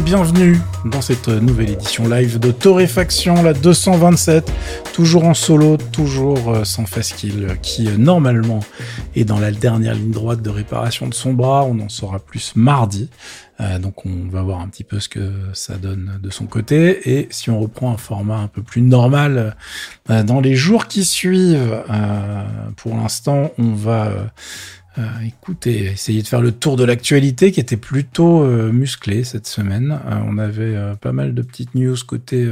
[0.00, 4.50] Bienvenue dans cette nouvelle édition live de Torréfaction, la 227,
[4.92, 8.60] toujours en solo, toujours euh, sans Faskill, qui euh, normalement
[9.14, 11.64] est dans la dernière ligne droite de réparation de son bras.
[11.64, 13.08] On en saura plus mardi.
[13.60, 17.16] Euh, donc on va voir un petit peu ce que ça donne de son côté.
[17.16, 19.54] Et si on reprend un format un peu plus normal
[20.08, 21.84] dans les jours qui suivent,
[22.76, 24.24] pour l'instant on va euh,
[25.26, 29.98] écoutez, essayez de faire le tour de l'actualité qui était plutôt euh, musclé cette semaine.
[30.06, 32.48] Euh, on avait pas mal de petites news côté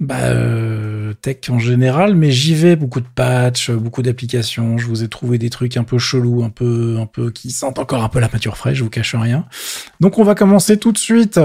[0.00, 0.32] bah,
[1.20, 4.78] tech en général, mais j'y vais beaucoup de patchs, beaucoup d'applications.
[4.78, 7.78] Je vous ai trouvé des trucs un peu chelous, un peu, un peu qui sentent
[7.78, 8.78] encore un peu la peinture fraîche.
[8.78, 9.46] Je vous cache rien.
[10.00, 11.38] Donc on va commencer tout de suite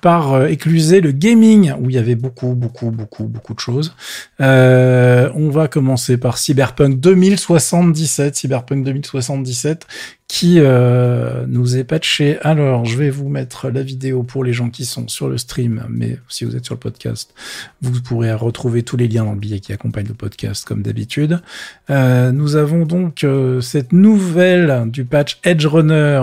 [0.00, 3.94] par euh, écluser le gaming, où il y avait beaucoup, beaucoup, beaucoup, beaucoup de choses.
[4.40, 9.86] Euh, on va commencer par Cyberpunk 2077, Cyberpunk 2077,
[10.28, 12.38] qui euh, nous est patché.
[12.42, 15.86] Alors, je vais vous mettre la vidéo pour les gens qui sont sur le stream,
[15.88, 17.34] mais si vous êtes sur le podcast,
[17.80, 21.40] vous pourrez retrouver tous les liens dans le billet qui accompagne le podcast, comme d'habitude.
[21.88, 26.22] Euh, nous avons donc euh, cette nouvelle du patch Edge Runner,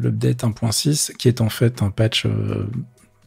[0.00, 2.26] l'update 1.6, qui est en fait un patch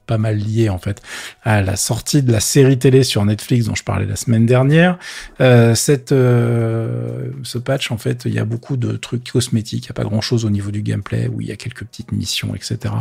[0.06, 1.02] pas mal lié en fait
[1.44, 4.98] à la sortie de la série télé sur Netflix dont je parlais la semaine dernière.
[5.42, 9.88] Euh, cette, euh, ce patch en fait, il y a beaucoup de trucs cosmétiques, il
[9.88, 12.12] y a pas grand chose au niveau du gameplay où il y a quelques petites
[12.12, 12.94] missions, etc.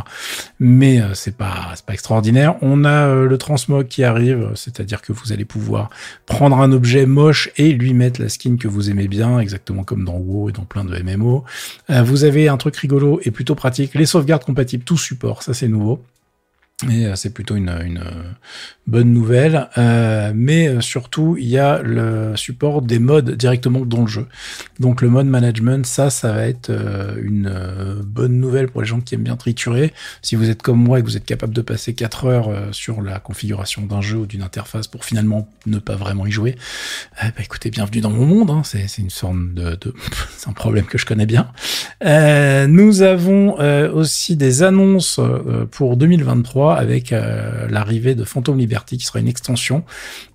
[0.59, 2.55] Mais euh, c'est pas c'est pas extraordinaire.
[2.61, 5.89] On a euh, le transmog qui arrive, c'est-à-dire que vous allez pouvoir
[6.25, 10.05] prendre un objet moche et lui mettre la skin que vous aimez bien, exactement comme
[10.05, 11.43] dans WoW et dans plein de MMO.
[11.89, 15.53] Euh, vous avez un truc rigolo et plutôt pratique, les sauvegardes compatibles tout support, ça
[15.53, 16.03] c'est nouveau.
[16.83, 18.03] Et euh, c'est plutôt une, une,
[18.85, 19.69] bonne nouvelle.
[19.77, 24.27] Euh, mais euh, surtout, il y a le support des modes directement dans le jeu.
[24.81, 26.69] Donc le mode management, ça, ça va être
[27.23, 29.93] une bonne nouvelle pour les gens qui aiment bien triturer.
[30.21, 33.01] Si vous êtes comme moi et que vous êtes capable de passer 4 heures sur
[33.01, 36.55] la configuration d'un jeu ou d'une interface pour finalement ne pas vraiment y jouer,
[37.21, 38.51] bah, écoutez, bienvenue dans mon monde.
[38.51, 38.61] Hein.
[38.65, 39.75] C'est, une sorte de...
[39.75, 39.93] de...
[40.37, 41.47] c'est un problème que je connais bien.
[42.67, 43.55] nous avons
[43.93, 45.21] aussi des annonces
[45.71, 49.83] pour 2023 avec euh, l'arrivée de Phantom Liberty qui sera une extension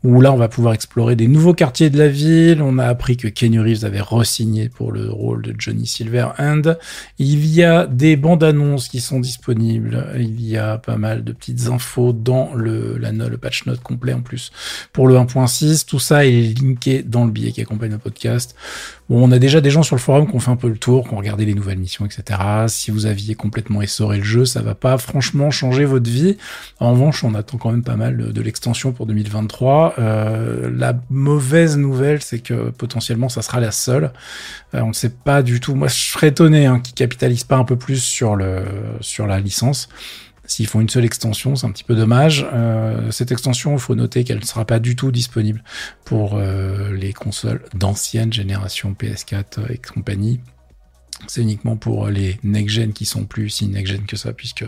[0.04, 2.62] où là on va pouvoir explorer des nouveaux quartiers de la ville.
[2.62, 6.76] On a appris que Kenny Reeves avait re-signé pour le rôle de Johnny Silverhand.
[7.18, 10.06] Il y a des bandes annonces qui sont disponibles.
[10.16, 14.22] Il y a pas mal de petites infos dans la, le patch note complet en
[14.22, 14.52] plus
[14.92, 15.86] pour le 1.6.
[15.86, 18.54] Tout ça est linké dans le billet qui accompagne le podcast.
[19.12, 21.08] On a déjà des gens sur le forum qui ont fait un peu le tour,
[21.08, 22.38] qui ont regardé les nouvelles missions, etc.
[22.68, 26.36] Si vous aviez complètement essoré le jeu, ça va pas franchement changer votre vie.
[26.78, 29.94] En revanche, on attend quand même pas mal de, l'extension pour 2023.
[29.98, 34.12] Euh, la mauvaise nouvelle, c'est que potentiellement, ça sera la seule.
[34.74, 35.74] Euh, on ne sait pas du tout.
[35.74, 38.62] Moi, je serais étonné hein, qu'ils capitalisent pas un peu plus sur le
[39.00, 39.88] sur la licence.
[40.50, 42.44] S'ils font une seule extension, c'est un petit peu dommage.
[42.52, 45.62] Euh, cette extension, il faut noter qu'elle ne sera pas du tout disponible
[46.04, 50.40] pour euh, les consoles d'ancienne génération PS4 et compagnie.
[51.26, 54.64] C'est uniquement pour les next-gen qui sont plus si next-gen que ça, puisque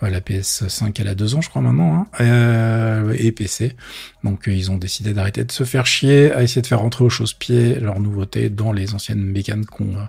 [0.00, 3.76] la PS5 elle a deux ans, je crois maintenant, hein, euh, et PC.
[4.24, 7.04] Donc euh, ils ont décidé d'arrêter de se faire chier, à essayer de faire rentrer
[7.04, 10.04] aux chausse-pieds leurs nouveautés dans les anciennes mécanes qui ont euh,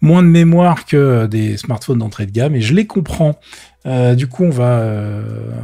[0.00, 3.38] moins de mémoire que des smartphones d'entrée de gamme, et je les comprends.
[3.86, 4.84] Euh, du coup, on va,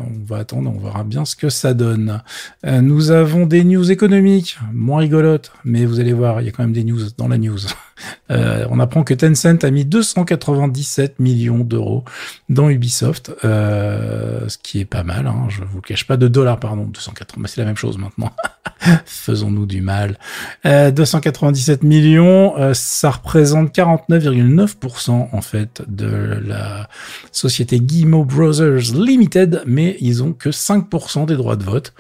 [0.07, 2.23] on va attendre, on verra bien ce que ça donne.
[2.65, 6.63] nous avons des news économiques, moins rigolotes, mais vous allez voir, il y a quand
[6.63, 7.59] même des news dans la news.
[8.31, 12.05] Euh, on apprend que Tencent a mis 297 millions d'euros
[12.49, 15.27] dans Ubisoft, euh, ce qui est pas mal.
[15.27, 18.33] Hein, je vous cache pas de dollars, pardon, 280, mais c'est la même chose maintenant.
[19.07, 20.19] Faisons-nous du mal.
[20.65, 26.89] 297 euh, millions, ça représente 49,9% en fait de la
[27.33, 31.95] société Guillemot Brothers Limited, mais ils ont que 5% des droits de vote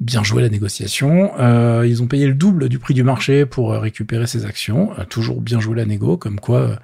[0.00, 1.32] bien joué la négociation.
[1.38, 4.98] Euh, ils ont payé le double du prix du marché pour euh, récupérer ces actions.
[4.98, 6.78] Euh, toujours bien joué la négo, comme quoi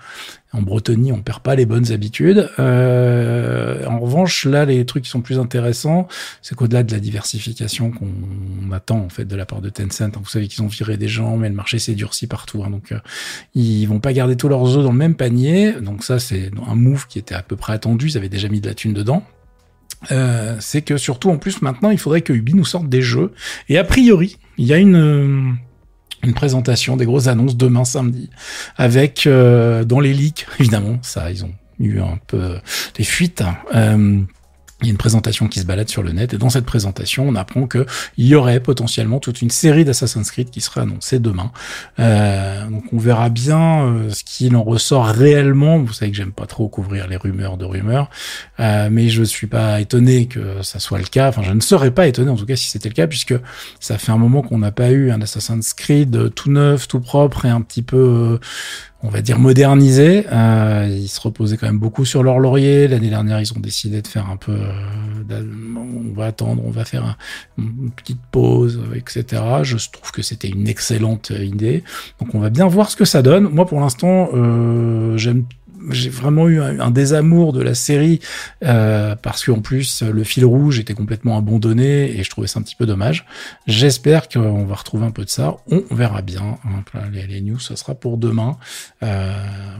[0.52, 2.48] en Bretonie on perd pas les bonnes habitudes.
[2.58, 6.08] en revanche, là les trucs qui sont plus intéressants,
[6.40, 10.12] c'est qu'au-delà de la diversification qu'on attend en fait de la part de Tencent, hein,
[10.14, 12.94] vous savez qu'ils ont viré des gens, mais le marché s'est durci partout, hein, donc
[13.54, 15.72] ils vont pas garder tous leurs œufs dans le même panier.
[15.72, 18.60] Donc ça c'est un move qui était à peu près attendu, ils avaient déjà mis
[18.60, 19.24] de la thune dedans.
[20.10, 23.32] Euh, c'est que surtout en plus maintenant, il faudrait que Ubi nous sorte des jeux.
[23.68, 25.56] Et a priori, il y a une
[26.22, 28.30] une présentation, des grosses annonces demain samedi,
[28.76, 32.56] avec euh, dans les leaks, évidemment, ça, ils ont eu un peu
[32.94, 33.42] des fuites.
[33.74, 34.20] Euh,
[34.82, 37.26] il y a une présentation qui se balade sur le net et dans cette présentation,
[37.26, 37.86] on apprend que
[38.18, 41.50] il y aurait potentiellement toute une série d'Assassin's Creed qui serait annoncée demain.
[41.98, 45.78] Euh, donc on verra bien euh, ce qu'il en ressort réellement.
[45.78, 48.10] Vous savez que j'aime pas trop couvrir les rumeurs de rumeurs,
[48.60, 51.28] euh, mais je suis pas étonné que ça soit le cas.
[51.28, 53.34] Enfin, je ne serais pas étonné en tout cas si c'était le cas, puisque
[53.80, 57.46] ça fait un moment qu'on n'a pas eu un Assassin's Creed tout neuf, tout propre
[57.46, 58.38] et un petit peu
[59.02, 60.26] on va dire modernisé.
[60.32, 62.88] Euh, ils se reposaient quand même beaucoup sur leur laurier.
[62.88, 65.42] L'année dernière, ils ont décidé de faire un peu, euh,
[65.76, 67.16] on va attendre, on va faire
[67.58, 69.42] une petite pause, etc.
[69.62, 71.84] Je trouve que c'était une excellente idée.
[72.20, 73.44] Donc on va bien voir ce que ça donne.
[73.44, 75.44] Moi, pour l'instant, euh, j'aime
[75.90, 78.20] j'ai vraiment eu un, désamour de la série
[78.64, 82.62] euh, parce qu'en plus le fil rouge était complètement abandonné et je trouvais ça un
[82.62, 83.26] petit peu dommage.
[83.66, 85.56] J'espère qu'on va retrouver un peu de ça.
[85.70, 86.58] On verra bien.
[86.64, 87.00] Hein.
[87.12, 88.56] Les, news, ça sera pour demain.
[89.02, 89.34] Euh,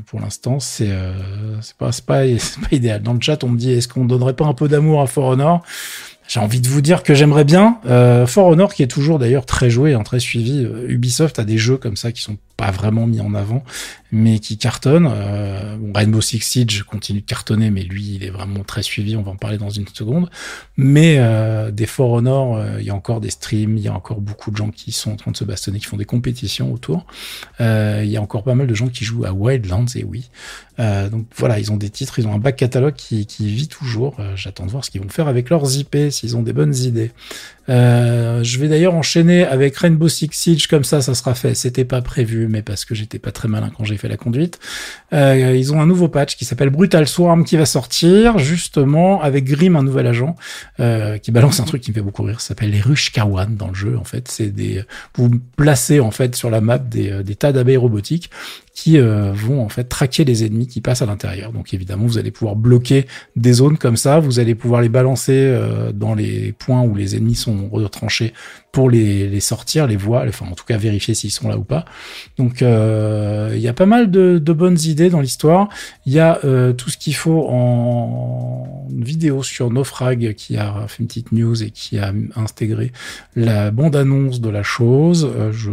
[0.07, 2.23] pour l'instant, c'est euh, c'est pas, pas,
[2.63, 3.03] pas idéal.
[3.03, 5.25] Dans le chat, on me dit est-ce qu'on donnerait pas un peu d'amour à For
[5.25, 5.63] Honor?
[6.29, 7.79] J'ai envie de vous dire que j'aimerais bien.
[7.87, 10.65] Euh, For Honor, qui est toujours d'ailleurs très joué, hein, très suivi.
[10.65, 13.63] Euh, Ubisoft a des jeux comme ça qui sont pas vraiment mis en avant,
[14.11, 15.09] mais qui cartonnent.
[15.13, 19.15] Euh, Rainbow Six Siege continue de cartonner, mais lui, il est vraiment très suivi.
[19.15, 20.29] On va en parler dans une seconde.
[20.77, 24.21] Mais euh, des For Honor, il y a encore des streams, il y a encore
[24.21, 27.07] beaucoup de gens qui sont en train de se bastonner, qui font des compétitions autour.
[27.61, 30.31] Il y a encore pas mal de gens qui jouent à Wildlands, et oui.
[30.79, 34.17] Donc voilà, ils ont des titres, ils ont un back catalogue qui, qui vit toujours.
[34.35, 37.13] J'attends de voir ce qu'ils vont faire avec leurs IP, s'ils ont des bonnes idées.
[37.69, 41.55] Euh, je vais d'ailleurs enchaîner avec Rainbow Six Siege, comme ça, ça sera fait.
[41.55, 44.59] C'était pas prévu, mais parce que j'étais pas très malin quand j'ai fait la conduite.
[45.13, 49.45] Euh, ils ont un nouveau patch qui s'appelle Brutal Swarm qui va sortir, justement, avec
[49.45, 50.37] Grim, un nouvel agent,
[50.81, 52.41] euh, qui balance un truc qui me fait beaucoup rire.
[52.41, 54.29] Ça s'appelle les ruches Kawan dans le jeu, en fait.
[54.29, 54.85] C'est des,
[55.17, 58.31] vous placez, en fait, sur la map des, des tas d'abeilles robotiques
[58.77, 61.51] qui euh, vont en fait traquer les ennemis qui passent à l'intérieur.
[61.51, 65.33] Donc évidemment, vous allez pouvoir bloquer des zones comme ça, vous allez pouvoir les balancer
[65.33, 68.35] euh, dans les points où les ennemis sont retranchés
[68.77, 71.65] pour les, les sortir, les voir, enfin en tout cas vérifier s'ils sont là ou
[71.65, 71.87] pas.
[72.37, 75.71] Donc euh, il y a pas mal de, de bonnes idées dans l'histoire.
[76.05, 76.39] Il y a
[76.77, 81.71] tout ce qu'il faut en vidéo sur Nofrag qui a fait une petite news et
[81.71, 82.93] qui a intégré
[83.35, 85.27] la bande-annonce de la chose.
[85.53, 85.71] je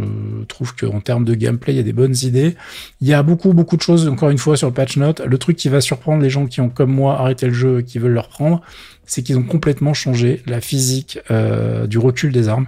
[0.48, 2.56] trouve qu'en termes de gameplay, il y a des bonnes idées.
[3.02, 5.20] Il y a beaucoup, beaucoup de choses, encore une fois, sur le patch note.
[5.20, 7.84] Le truc qui va surprendre les gens qui ont, comme moi, arrêté le jeu et
[7.84, 8.62] qui veulent le reprendre,
[9.06, 12.66] c'est qu'ils ont complètement changé la physique euh, du recul des armes.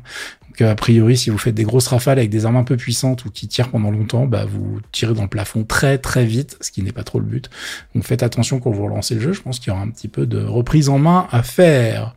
[0.48, 3.24] Donc, a priori, si vous faites des grosses rafales avec des armes un peu puissantes
[3.24, 6.70] ou qui tirent pendant longtemps, bah, vous tirez dans le plafond très, très vite, ce
[6.70, 7.50] qui n'est pas trop le but.
[7.94, 9.32] Donc, faites attention quand vous relancez le jeu.
[9.32, 12.14] Je pense qu'il y aura un petit peu de reprise en main à faire.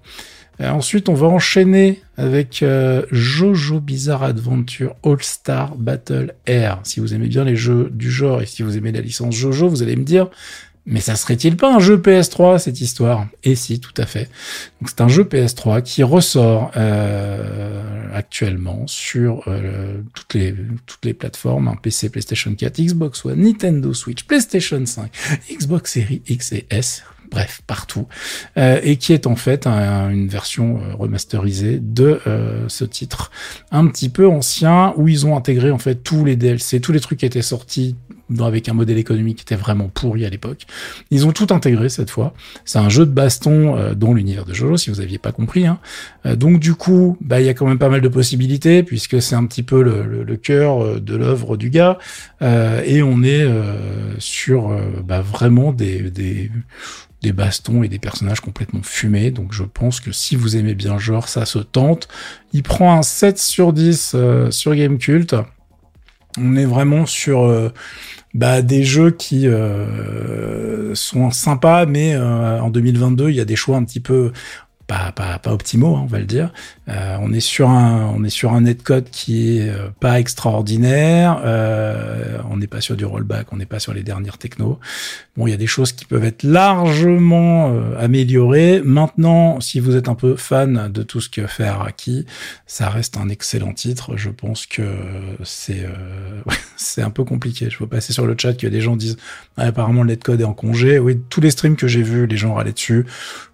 [0.62, 6.80] Euh, ensuite, on va enchaîner avec euh, Jojo Bizarre Adventure All Star Battle Air.
[6.84, 9.70] Si vous aimez bien les jeux du genre et si vous aimez la licence Jojo,
[9.70, 10.30] vous allez me dire,
[10.90, 13.28] mais ça serait-il pas un jeu PS3 cette histoire?
[13.44, 14.30] Et si, tout à fait.
[14.82, 17.82] Donc c'est un jeu PS3 qui ressort euh,
[18.14, 19.46] actuellement sur
[20.14, 20.56] toutes les
[20.86, 25.12] toutes les plateformes, un PC, PlayStation 4, Xbox One, Nintendo Switch, PlayStation 5,
[25.52, 28.08] Xbox Series X et S bref, partout,
[28.58, 33.32] euh, et qui est en fait une version euh, remasterisée de euh, ce titre.
[33.72, 37.00] Un petit peu ancien, où ils ont intégré en fait tous les DLC, tous les
[37.00, 37.96] trucs qui étaient sortis
[38.40, 40.66] avec un modèle économique qui était vraiment pourri à l'époque.
[41.12, 42.34] Ils ont tout intégré cette fois.
[42.66, 45.66] C'est un jeu de baston euh, dans l'univers de Jojo, si vous aviez pas compris.
[45.66, 45.80] Hein.
[46.36, 49.36] donc du coup, bah il y a quand même pas mal de possibilités puisque c'est
[49.36, 51.98] un petit peu le, le, cœur de l'œuvre du gars
[52.42, 53.46] et on est
[54.20, 56.50] sur bah, vraiment des, des
[57.22, 59.32] des bastons et des personnages complètement fumés.
[59.32, 62.08] Donc je pense que si vous aimez bien le genre, ça se tente.
[62.54, 65.36] Il prend un 7 sur 10 euh, sur Gamecult.
[66.38, 67.74] On est vraiment sur euh,
[68.34, 73.78] bah, des jeux qui euh, sont sympas, mais en 2022, il y a des choix
[73.78, 74.32] un petit peu
[74.90, 76.52] pas, pas, pas optimaux, hein, on va le dire.
[76.88, 81.40] Euh, on est sur un on est sur un netcode qui est euh, pas extraordinaire.
[81.46, 84.80] Euh, on n'est pas sur du rollback, on n'est pas sur les dernières techno.
[85.38, 88.82] Bon, il y a des choses qui peuvent être largement améliorées.
[88.84, 92.26] Maintenant, si vous êtes un peu fan de tout ce que fait Araki,
[92.66, 94.18] ça reste un excellent titre.
[94.18, 94.82] Je pense que
[95.44, 95.86] c'est
[96.78, 97.70] c'est un peu compliqué.
[97.70, 99.18] Je peux passer sur le chat que des gens disent
[99.56, 100.98] ah, apparemment le netcode est en congé.
[100.98, 103.06] Oui, tous les streams que j'ai vus, les gens râlaient dessus.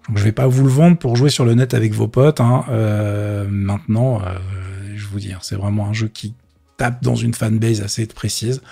[0.08, 2.40] Donc je vais pas vous le vendre pour jouer sur le net avec vos potes.
[2.40, 2.64] Hein.
[2.70, 4.38] Euh, maintenant, euh,
[4.94, 6.34] je vous dis, c'est vraiment un jeu qui
[6.76, 8.62] tape dans une fanbase assez précise.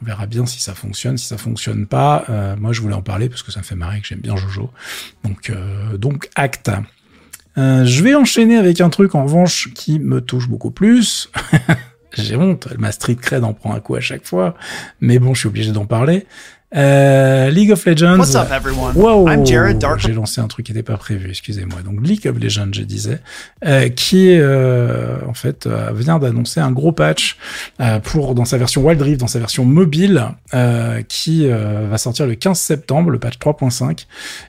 [0.00, 2.24] On verra bien si ça fonctionne, si ça fonctionne pas.
[2.30, 4.36] Euh, moi, je voulais en parler parce que ça me fait marrer que j'aime bien
[4.36, 4.70] Jojo.
[5.24, 6.70] Donc, euh, donc acte.
[7.56, 11.28] Je vais enchaîner avec un truc en revanche qui me touche beaucoup plus.
[12.12, 14.54] J'ai honte, ma street cred en prend un coup à chaque fois,
[15.00, 16.26] mais bon, je suis obligé d'en parler.
[16.76, 18.18] Euh, League of Legends.
[18.18, 18.94] What's up, everyone?
[18.94, 20.00] Wow, I'm Jared Dark.
[20.00, 21.80] J'ai lancé un truc qui n'était pas prévu, excusez-moi.
[21.82, 23.20] Donc League of Legends, je disais,
[23.64, 27.38] euh, qui euh, en fait euh, vient d'annoncer un gros patch
[27.80, 32.26] euh, pour dans sa version Wild Rift, dans sa version mobile, euh, qui va sortir
[32.26, 34.06] le 15 septembre, le patch 3.5.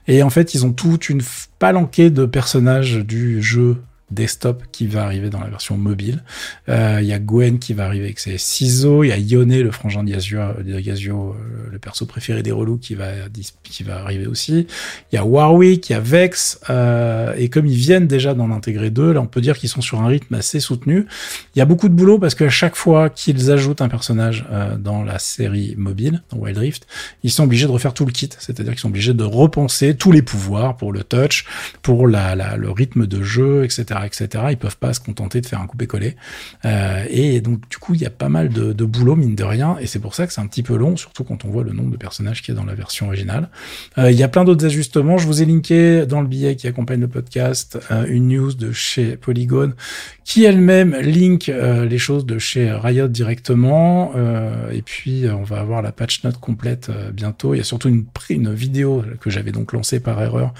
[0.09, 1.21] Et en fait, ils ont toute une
[1.57, 3.77] palanquée de personnages du jeu
[4.11, 6.23] desktop qui va arriver dans la version mobile.
[6.67, 9.03] Euh, Il y a Gwen qui va arriver avec ses ciseaux.
[9.03, 11.33] Il y a Yone, le frangin de Yasuo, de euh,
[11.71, 13.07] le perso préféré des relous, qui va,
[13.63, 14.67] qui va arriver aussi.
[15.11, 16.59] Il y a Warwick, il y a Vex.
[16.69, 19.81] Euh, et comme ils viennent déjà d'en intégrer deux, là on peut dire qu'ils sont
[19.81, 21.05] sur un rythme assez soutenu.
[21.55, 24.77] Il y a beaucoup de boulot parce qu'à chaque fois qu'ils ajoutent un personnage euh,
[24.77, 26.87] dans la série mobile, dans Wild Rift,
[27.23, 28.29] ils sont obligés de refaire tout le kit.
[28.37, 31.45] C'est-à-dire qu'ils sont obligés de repenser tous les pouvoirs pour le touch,
[31.81, 34.45] pour le rythme de jeu, etc etc.
[34.51, 36.15] Ils peuvent pas se contenter de faire un coupé-collé.
[36.65, 39.77] Euh, et donc, du coup, il y a pas mal de, boulot, mine de rien,
[39.79, 41.73] et c'est pour ça que c'est un petit peu long, surtout quand on voit le
[41.73, 43.49] nombre de personnages qu'il y a dans la version originale.
[43.97, 45.17] Euh, il y a plein d'autres ajustements.
[45.17, 48.71] Je vous ai linké dans le billet qui accompagne le podcast euh, une news de
[48.71, 49.73] chez Polygon
[50.23, 54.13] qui elle-même link euh, les choses de chez Riot directement.
[54.71, 57.53] Et puis, on va avoir la patch note complète bientôt.
[57.53, 60.53] Il y a surtout une, une vidéo que j'avais donc lancée par erreur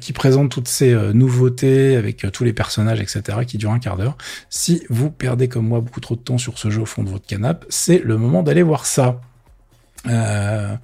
[0.00, 2.63] qui présente toutes ces nouveautés avec tous les personnages,
[3.00, 4.16] etc., qui dure un quart d'heure.
[4.50, 7.10] Si vous perdez comme moi beaucoup trop de temps sur ce jeu au fond de
[7.10, 9.20] votre canapé, c'est le moment d'aller voir ça.
[10.06, 10.76] Euh,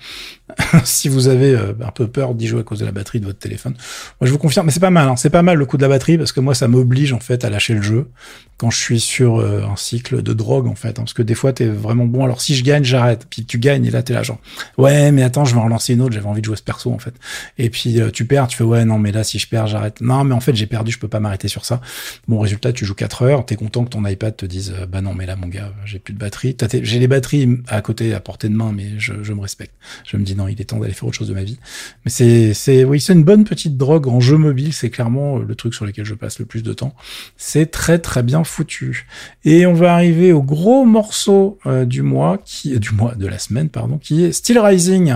[0.85, 3.27] si vous avez euh, un peu peur d'y jouer à cause de la batterie de
[3.27, 3.75] votre téléphone,
[4.21, 5.83] moi je vous confirme, mais c'est pas mal, hein, c'est pas mal le coup de
[5.83, 8.09] la batterie parce que moi ça m'oblige en fait à lâcher le jeu
[8.57, 11.35] quand je suis sur euh, un cycle de drogue en fait, hein, parce que des
[11.35, 12.25] fois t'es vraiment bon.
[12.25, 14.39] Alors si je gagne, j'arrête, puis tu gagnes et là t'es là genre
[14.77, 16.93] ouais mais attends je vais en relancer une autre, j'avais envie de jouer ce perso
[16.93, 17.15] en fait.
[17.59, 20.01] Et puis tu perds, tu fais ouais non mais là si je perds j'arrête.
[20.01, 21.81] Non mais en fait j'ai perdu, je peux pas m'arrêter sur ça.
[22.29, 25.15] Bon résultat tu joues 4 heures, t'es content que ton iPad te dise bah non
[25.15, 26.57] mais là mon gars j'ai plus de batterie.
[26.83, 29.75] J'ai les batteries à côté à portée de main mais je, je me respecte.
[30.07, 31.59] Je me dis il est temps d'aller faire autre chose de ma vie.
[32.05, 34.73] Mais c'est, c'est, oui, c'est une bonne petite drogue en jeu mobile.
[34.73, 36.95] C'est clairement le truc sur lequel je passe le plus de temps.
[37.37, 39.07] C'est très très bien foutu.
[39.45, 43.39] Et on va arriver au gros morceau euh, du mois, qui, du mois, de la
[43.39, 45.15] semaine, pardon, qui est Steel Rising.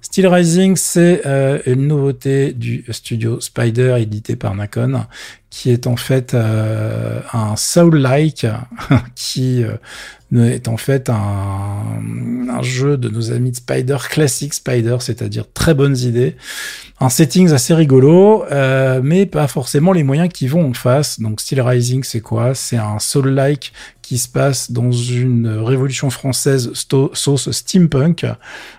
[0.00, 5.06] Steel Rising, c'est euh, une nouveauté du studio Spider édité par Nacon,
[5.50, 8.46] qui est en fait euh, un soul-like
[9.14, 15.44] qui euh, est en fait un, jeu de nos amis de Spider, classique Spider, c'est-à-dire
[15.52, 16.36] très bonnes idées,
[17.00, 21.20] un settings assez rigolo, euh, mais pas forcément les moyens qui vont en face.
[21.20, 22.54] Donc Steel Rising, c'est quoi?
[22.54, 23.72] C'est un soul-like
[24.02, 28.24] qui se passe dans une révolution française sauce steampunk.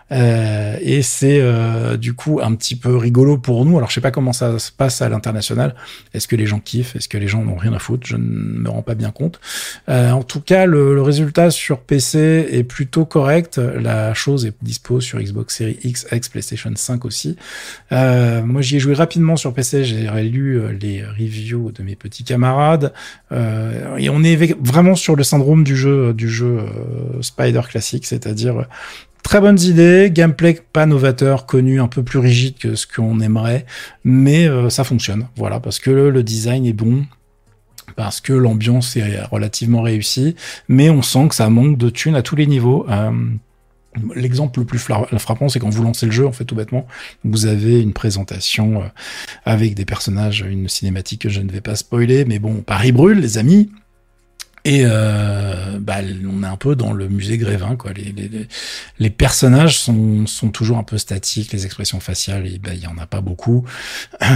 [0.10, 3.78] Et c'est du coup un petit peu rigolo pour nous.
[3.78, 5.76] Alors je sais pas comment ça se passe à l'international.
[6.14, 8.24] Est-ce que les gens kiffent Est-ce que les gens n'ont rien à foutre Je ne
[8.24, 9.40] me rends pas bien compte.
[9.90, 13.58] Euh, en tout cas, le, résultat sur PC est plutôt correct.
[13.58, 17.38] La chose est dispo sur Xbox Series X, X, PlayStation 5 aussi.
[17.92, 19.84] Euh, moi, j'y ai joué rapidement sur PC.
[19.86, 22.94] J'ai lu les reviews de mes petits camarades
[23.32, 28.60] et on est vraiment sur le syndrome du jeu du jeu euh, Spider classique, c'est-à-dire
[28.60, 28.64] euh,
[29.24, 33.66] très bonnes idées, gameplay pas novateur, connu, un peu plus rigide que ce qu'on aimerait,
[34.04, 35.28] mais euh, ça fonctionne.
[35.36, 37.06] Voilà, parce que le, design est bon,
[37.96, 40.36] parce que l'ambiance est relativement réussie,
[40.68, 42.86] mais on sent que ça manque de thunes à tous les niveaux.
[42.90, 43.12] Euh,
[44.16, 46.86] L'exemple le plus frappant, c'est quand vous lancez le jeu, en fait, tout bêtement,
[47.24, 48.84] vous avez une présentation
[49.44, 53.20] avec des personnages, une cinématique que je ne vais pas spoiler, mais bon, Paris brûle,
[53.20, 53.72] les amis.
[54.68, 57.94] Et euh, bah, on est un peu dans le musée Grévin, quoi.
[57.94, 58.48] Les, les,
[59.00, 62.98] les personnages sont, sont toujours un peu statiques, les expressions faciales, il bah, y en
[62.98, 63.64] a pas beaucoup.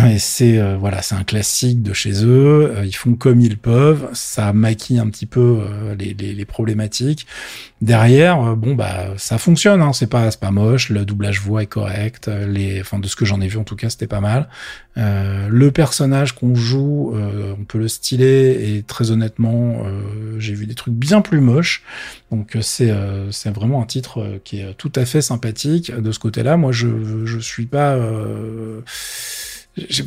[0.10, 2.72] Et c'est euh, voilà, c'est un classique de chez eux.
[2.78, 4.08] Euh, ils font comme ils peuvent.
[4.14, 7.28] Ça maquille un petit peu euh, les, les, problématiques.
[7.82, 9.82] Derrière, euh, bon bah ça fonctionne.
[9.82, 10.90] Hein, c'est pas c'est pas moche.
[10.90, 12.30] Le doublage voix est correct.
[12.48, 14.48] Les, enfin de ce que j'en ai vu en tout cas, c'était pas mal.
[14.96, 19.84] le personnage qu'on joue, on peut le styler et très honnêtement
[20.38, 21.84] j'ai vu des trucs bien plus moches.
[22.32, 25.94] Donc euh, c'est euh, c'est vraiment un titre euh, qui est tout à fait sympathique
[25.94, 26.58] de ce côté-là.
[26.58, 27.98] Moi je je suis pas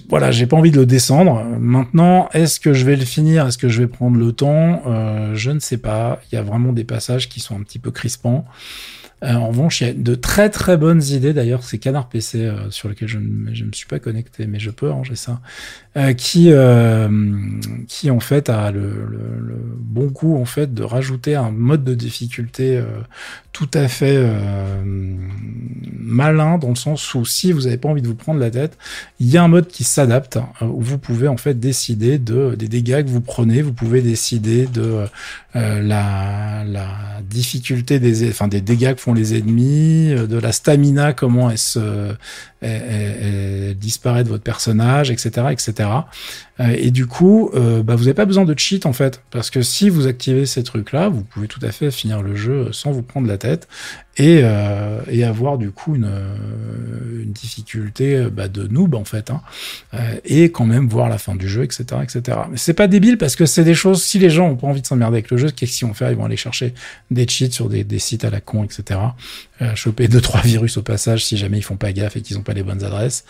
[0.09, 1.43] voilà, j'ai pas envie de le descendre.
[1.59, 3.47] Maintenant, est-ce que je vais le finir?
[3.47, 4.83] Est-ce que je vais prendre le temps?
[4.87, 6.21] Euh, Je ne sais pas.
[6.31, 8.45] Il y a vraiment des passages qui sont un petit peu crispants.
[9.23, 11.33] Euh, en revanche, il y a de très très bonnes idées.
[11.33, 14.59] D'ailleurs, c'est Canard PC euh, sur lequel je ne je me suis pas connecté, mais
[14.59, 15.41] je peux arranger ça.
[15.97, 17.09] Euh, qui euh,
[17.87, 21.85] qui en fait a le, le, le, bon goût en fait de rajouter un mode
[21.85, 22.83] de difficulté euh,
[23.53, 24.21] tout à fait
[24.85, 28.77] malin dans le sens où si vous n'avez pas envie de vous prendre la tête,
[29.21, 32.67] il y a un mode qui s'adapte où vous pouvez en fait décider de des
[32.67, 35.05] dégâts que vous prenez, vous pouvez décider de
[35.55, 36.89] la, la
[37.23, 42.17] difficulté des enfin des dégâts que font les ennemis, de la stamina comment elle se
[42.61, 45.84] elle, disparaît de votre personnage, etc., etc.
[45.85, 46.03] Euh,
[46.61, 49.63] et du coup, euh, bah, vous n'avez pas besoin de cheat en fait, parce que
[49.63, 53.03] si vous activez ces trucs-là, vous pouvez tout à fait finir le jeu sans vous
[53.03, 53.67] prendre la tête
[54.17, 56.13] et, euh, et avoir du coup une,
[57.23, 59.41] une difficulté bah, de noob en fait, hein,
[60.25, 62.39] et quand même voir la fin du jeu, etc., etc.
[62.51, 64.05] Mais c'est pas débile parce que c'est des choses.
[64.05, 66.11] Si les gens ont pas envie de s'emmerder avec le jeu, qu'est-ce qu'ils vont faire?
[66.11, 66.75] Ils vont aller chercher
[67.11, 69.01] des cheats sur des, sites à la con, etc.
[69.63, 72.39] Euh, choper deux trois virus au passage si jamais ils font pas gaffe et qu'ils
[72.39, 73.25] ont pas les bonnes adresses.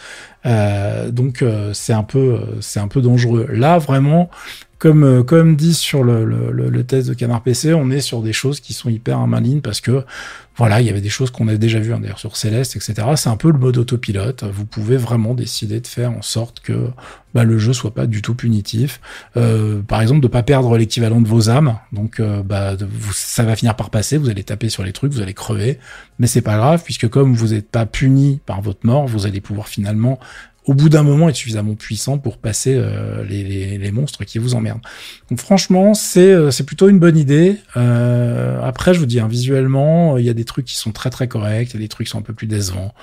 [0.46, 3.13] Euh, donc euh, c'est un peu c'est un peu dangereux.
[3.49, 4.30] Là vraiment
[4.78, 8.75] comme comme dit sur le, test de Canard PC, on est sur des choses qui
[8.75, 10.04] sont hyper malines parce que
[10.56, 13.09] voilà, il y avait des choses qu'on a déjà vues hein, d'ailleurs sur Céleste, etc.
[13.16, 14.44] C'est un peu le mode autopilote.
[14.44, 16.90] Vous pouvez vraiment décider de faire en sorte que
[17.35, 19.00] bah, le jeu soit pas du tout punitif.
[19.37, 21.76] Euh, par exemple, de pas perdre l'équivalent de vos âmes.
[21.90, 22.76] Donc, euh, bah,
[23.12, 24.16] ça va finir par passer.
[24.16, 25.80] Vous allez taper sur les trucs, vous allez crever,
[26.21, 29.40] mais c'est pas grave puisque comme vous n'êtes pas puni par votre mort, vous allez
[29.40, 30.21] pouvoir finalement
[30.66, 34.54] au bout d'un moment être suffisamment puissant pour passer euh, les, les, monstres qui vous
[34.54, 34.80] emmerdent.
[35.28, 37.59] Donc franchement, c'est euh, c'est plutôt une bonne idée.
[37.76, 41.11] Euh, après, je vous dis, hein, visuellement, il y a des trucs qui sont très
[41.11, 42.94] très corrects, il y a des trucs qui sont un peu plus décevants.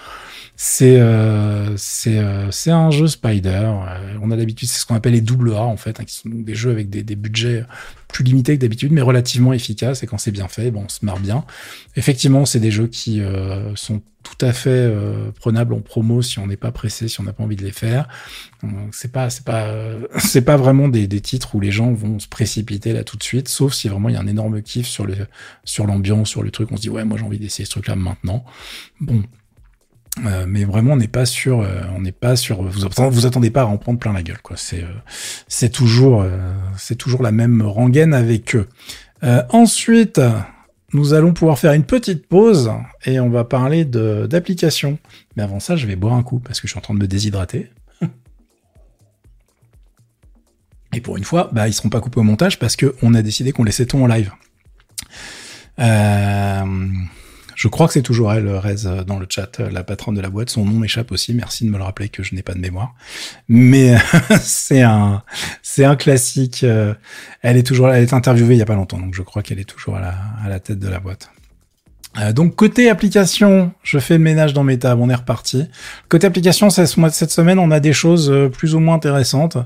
[0.55, 0.99] C'est
[1.77, 3.71] c'est un jeu Spider.
[4.21, 6.29] on a d'habitude, c'est ce qu'on appelle les double A en fait, hein, qui sont
[6.29, 7.63] des jeux avec des, des budgets
[8.11, 10.03] plus limités que d'habitude, mais relativement efficaces.
[10.03, 11.45] Et quand c'est bien fait, bon, on se marre bien.
[11.95, 16.37] Effectivement, c'est des jeux qui euh, sont tout à fait euh, prenables en promo si
[16.39, 18.07] on n'est pas pressé, si on n'a pas envie de les faire.
[18.91, 19.73] C'est pas c'est pas
[20.19, 23.23] c'est pas vraiment des, des titres où les gens vont se précipiter là tout de
[23.23, 25.15] suite, sauf si vraiment il y a un énorme kiff sur le
[25.63, 26.71] sur l'ambiance, sur le truc.
[26.71, 28.45] On se dit ouais, moi j'ai envie d'essayer ce truc-là maintenant.
[28.99, 29.23] Bon,
[30.25, 31.61] euh, mais vraiment, on n'est pas sûr.
[31.61, 32.61] Euh, on n'est pas sûr.
[32.61, 34.57] Vous, vous attendez pas à en prendre plein la gueule, quoi.
[34.57, 36.25] C'est, euh, toujours,
[36.77, 38.67] c'est toujours la même rengaine avec eux.
[39.49, 40.19] ensuite,
[40.93, 42.71] nous allons pouvoir faire une petite pause
[43.05, 44.99] et on va parler de d'applications.
[45.35, 46.99] Mais avant ça, je vais boire un coup parce que je suis en train de
[46.99, 47.71] me déshydrater.
[50.93, 53.21] Et pour une fois, bah, ils seront pas coupés au montage parce que on a
[53.21, 54.33] décidé qu'on laissait tout en live.
[55.79, 56.89] Euh,
[57.61, 60.21] je crois que c'est toujours elle, Rez, euh, dans le chat, euh, la patronne de
[60.21, 60.49] la boîte.
[60.49, 61.35] Son nom m'échappe aussi.
[61.35, 62.95] Merci de me le rappeler que je n'ai pas de mémoire.
[63.49, 63.95] Mais
[64.41, 65.21] c'est un,
[65.61, 66.63] c'est un classique.
[66.63, 66.95] Euh,
[67.43, 69.59] elle est toujours, elle est interviewée il y a pas longtemps, donc je crois qu'elle
[69.59, 71.29] est toujours à la tête de la boîte.
[72.19, 75.65] Euh, donc côté application, je fais le ménage dans mes tables, on est reparti.
[76.09, 79.57] Côté application, cette semaine, on a des choses euh, plus ou moins intéressantes.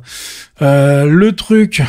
[0.62, 1.81] Euh, le truc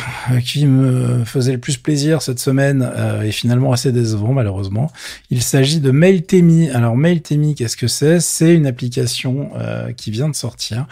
[0.43, 2.89] qui me faisait le plus plaisir cette semaine
[3.23, 4.91] est finalement assez décevant malheureusement.
[5.29, 6.69] Il s'agit de MailTemi.
[6.71, 8.19] Alors MailTemi, qu'est-ce que c'est?
[8.19, 9.51] C'est une application
[9.95, 10.85] qui vient de sortir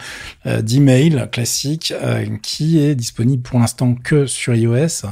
[0.44, 1.92] d'email classique
[2.42, 5.06] qui est disponible pour l'instant que sur iOS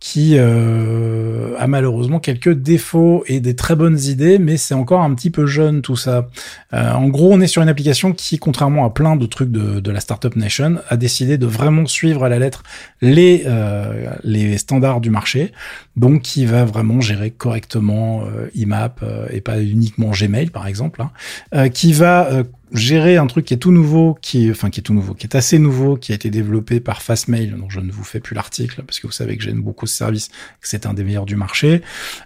[0.00, 5.14] qui euh, a malheureusement quelques défauts et des très bonnes idées, mais c'est encore un
[5.14, 6.26] petit peu jeune tout ça.
[6.72, 9.78] Euh, en gros, on est sur une application qui, contrairement à plein de trucs de,
[9.78, 12.62] de la Startup Nation, a décidé de vraiment suivre à la lettre
[13.02, 15.52] les, euh, les standards du marché,
[15.96, 21.02] donc qui va vraiment gérer correctement euh, IMAP euh, et pas uniquement Gmail par exemple,
[21.02, 21.10] hein,
[21.54, 22.30] euh, qui va
[22.72, 25.26] gérer un truc qui est tout nouveau, qui est, enfin qui est tout nouveau, qui
[25.26, 28.34] est assez nouveau, qui a été développé par Fastmail, dont je ne vous fais plus
[28.34, 31.26] l'article parce que vous savez que j'aime beaucoup ce service, que c'est un des meilleurs
[31.26, 31.82] du marché,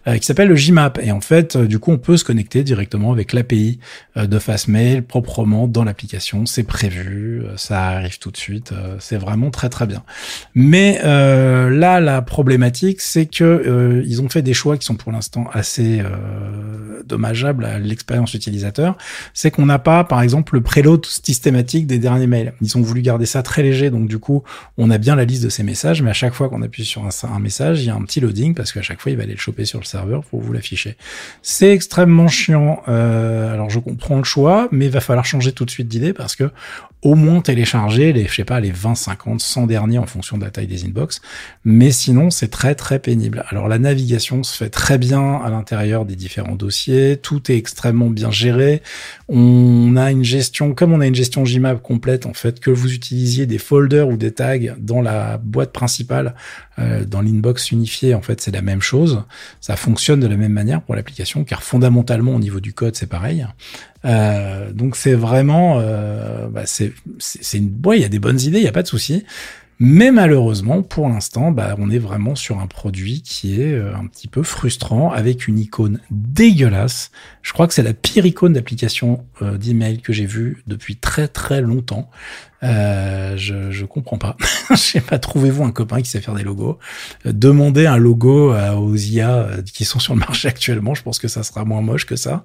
[0.06, 0.98] euh, qui s'appelle le Gmap.
[1.02, 3.78] Et en fait, euh, du coup, on peut se connecter directement avec l'API
[4.16, 6.46] euh, de Fastmail proprement dans l'application.
[6.46, 8.72] C'est prévu, ça arrive tout de suite.
[8.98, 10.02] c'est vraiment très très bien.
[10.54, 15.48] Mais là, la problématique, c'est que ils ont fait des choix qui sont pour l'instant
[15.52, 16.02] assez
[17.06, 18.96] dommageables à l'expérience utilisateur.
[19.32, 22.54] C'est qu'on n'a pas, par exemple exemple, le préload systématique des derniers mails.
[22.60, 24.42] Ils ont voulu garder ça très léger, donc du coup,
[24.78, 27.04] on a bien la liste de ces messages, mais à chaque fois qu'on appuie sur
[27.04, 29.34] un, message, il y a un petit loading parce qu'à chaque fois, il va aller
[29.34, 30.96] le choper sur le serveur pour vous l'afficher.
[31.42, 32.82] C'est extrêmement chiant.
[32.88, 36.12] Euh, alors, je comprends le choix, mais il va falloir changer tout de suite d'idée
[36.12, 36.50] parce que
[37.04, 40.44] au moins télécharger les, je sais pas, les 20, 50, 100 derniers en fonction de
[40.44, 41.20] la taille des inbox.
[41.64, 43.44] Mais sinon, c'est très, très pénible.
[43.50, 47.18] Alors, la navigation se fait très bien à l'intérieur des différents dossiers.
[47.18, 48.82] Tout est extrêmement bien géré.
[49.28, 52.94] On a une gestion, comme on a une gestion Gmap complète, en fait, que vous
[52.94, 56.34] utilisiez des folders ou des tags dans la boîte principale,
[56.78, 59.22] euh, dans l'inbox unifié, en fait, c'est la même chose.
[59.60, 63.06] Ça fonctionne de la même manière pour l'application, car fondamentalement, au niveau du code, c'est
[63.06, 63.46] pareil.
[64.04, 66.92] Euh, donc c'est vraiment, euh, bah c'est
[67.54, 69.24] une, ouais, il y a des bonnes idées, il y a pas de souci.
[69.80, 74.06] Mais malheureusement, pour l'instant, bah, on est vraiment sur un produit qui est euh, un
[74.06, 77.10] petit peu frustrant, avec une icône dégueulasse.
[77.42, 81.28] Je crois que c'est la pire icône d'application euh, d'email que j'ai vue depuis très
[81.28, 82.08] très longtemps.
[82.62, 84.36] Euh, je, je comprends pas.
[84.70, 86.78] Je sais pas, trouvez-vous un copain qui sait faire des logos.
[87.26, 90.94] Euh, demandez un logo aux IA qui sont sur le marché actuellement.
[90.94, 92.44] Je pense que ça sera moins moche que ça.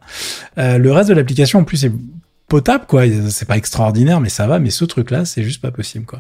[0.58, 1.92] le reste de l'application, en plus, est
[2.50, 3.04] potable quoi.
[3.30, 4.60] C'est pas extraordinaire mais ça va.
[4.60, 6.20] Mais ce truc là c'est juste pas possible quoi.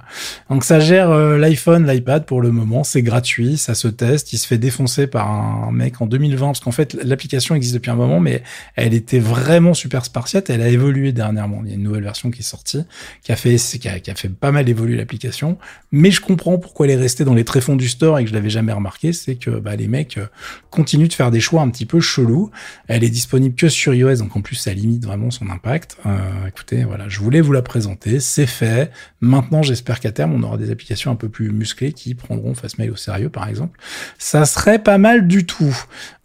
[0.50, 2.84] Donc ça gère euh, l'iPhone l'iPad pour le moment.
[2.84, 3.58] C'est gratuit.
[3.58, 4.32] Ça se teste.
[4.32, 7.92] Il se fait défoncer par un mec en 2020 parce qu'en fait l'application existe depuis
[7.92, 8.44] un moment mais
[8.76, 10.50] elle était vraiment super spartiate.
[10.50, 11.62] Elle a évolué dernièrement.
[11.65, 12.86] Il y a une nouvelle version qui est sortie
[13.24, 15.58] qui a fait qui a, fait pas mal évoluer l'application.
[15.92, 18.36] Mais je comprends pourquoi elle est restée dans les tréfonds du store et que je
[18.36, 19.12] l'avais jamais remarqué.
[19.13, 20.28] C'est que bah, les mecs euh,
[20.70, 22.52] continuent de faire des choix un petit peu chelous.
[22.88, 24.18] Elle est disponible que sur iOS.
[24.18, 25.98] Donc en plus ça limite vraiment son impact.
[26.06, 28.91] Euh, euh, écoutez, voilà, je voulais vous la présenter, c'est fait.
[29.21, 32.89] Maintenant, j'espère qu'à terme, on aura des applications un peu plus musclées qui prendront Fastmail
[32.89, 33.79] au sérieux, par exemple.
[34.17, 35.75] Ça serait pas mal du tout.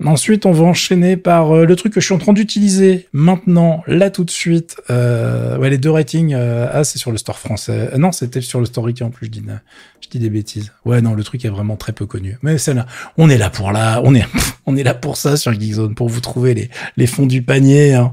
[0.05, 3.83] Ensuite, on va enchaîner par euh, le truc que je suis en train d'utiliser maintenant,
[3.87, 4.77] là tout de suite.
[4.91, 7.91] Euh, ouais, les deux ratings, ah, c'est sur le store français.
[7.99, 10.73] non, c'était sur le store en plus, je dis, des bêtises.
[10.85, 12.39] Ouais, non, le truc est vraiment très peu connu.
[12.43, 14.25] Mais c'est là, on est là pour là, on est,
[14.85, 17.95] là pour ça sur Geekzone, pour vous trouver les, les fonds du panier.
[17.95, 18.13] Hein.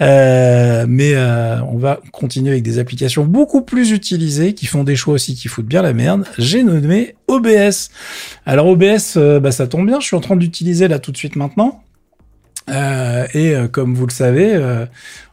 [0.00, 5.14] mais euh, on va continuer avec des applications beaucoup plus utilisées qui font des choix
[5.14, 6.24] aussi qui foutent bien la merde.
[6.38, 7.90] J'ai nommé OBS.
[8.46, 11.16] Alors OBS, euh, bah, ça tombe bien, je suis en train d'utiliser là tout de
[11.16, 11.82] suite maintenant.
[12.70, 14.60] Euh, et comme vous le savez,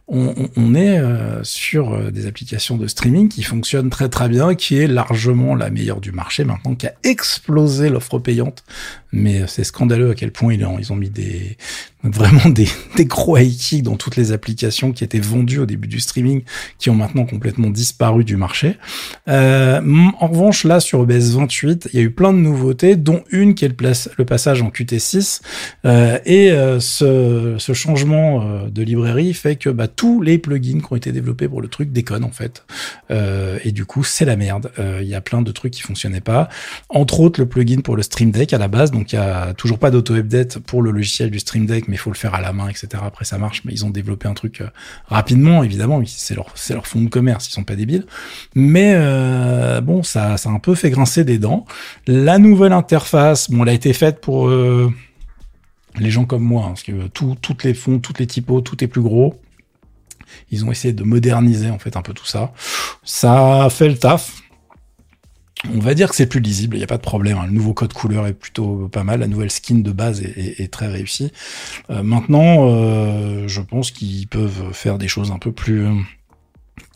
[0.08, 0.98] on, est
[1.42, 6.00] sur des applications de streaming qui fonctionnent très très bien, qui est largement la meilleure
[6.00, 8.64] du marché maintenant, qui a explosé l'offre payante.
[9.12, 11.58] Mais c'est scandaleux à quel point ils ont mis des,
[12.02, 16.00] vraiment des, des gros high dans toutes les applications qui étaient vendues au début du
[16.00, 16.42] streaming,
[16.78, 18.76] qui ont maintenant complètement disparu du marché.
[19.28, 19.80] Euh,
[20.20, 23.54] en revanche, là, sur OBS 28, il y a eu plein de nouveautés, dont une
[23.54, 25.40] qui est le, place, le passage en Qt6.
[25.84, 30.80] Euh, et euh, ce, ce, changement euh, de librairie fait que bah, tous les plugins
[30.80, 32.64] qui ont été développés pour le truc déconnent, en fait.
[33.10, 34.70] Euh, et du coup, c'est la merde.
[34.78, 36.48] Il y a plein de trucs qui fonctionnaient pas.
[36.88, 38.90] Entre autres, le plugin pour le Stream Deck à la base.
[38.90, 41.98] Donc, il y a toujours pas d'auto-update pour le logiciel du Stream Deck, mais il
[41.98, 43.02] faut le faire à la main, etc.
[43.02, 44.68] Après, ça marche, mais ils ont développé un truc euh,
[45.06, 46.02] rapidement, évidemment.
[46.06, 48.06] C'est leur, c'est leur fond de commerce, ils sont pas débiles.
[48.54, 51.64] Mais euh, bon, ça, ça a un peu fait grincer des dents.
[52.06, 54.92] La nouvelle interface, bon, elle a été faite pour euh,
[55.98, 58.84] les gens comme moi, hein, parce que tout, toutes les fonds, toutes les typos, tout
[58.84, 59.40] est plus gros.
[60.50, 62.52] Ils ont essayé de moderniser en fait un peu tout ça.
[63.04, 64.42] Ça fait le taf.
[65.74, 67.38] On va dire que c'est plus lisible, il n'y a pas de problème.
[67.38, 67.46] Hein.
[67.46, 70.88] Le nouveau code couleur est plutôt pas mal, la nouvelle skin de base est, très
[70.88, 71.32] réussie.
[71.90, 75.86] Euh, maintenant, euh, je pense qu'ils peuvent faire des choses un peu plus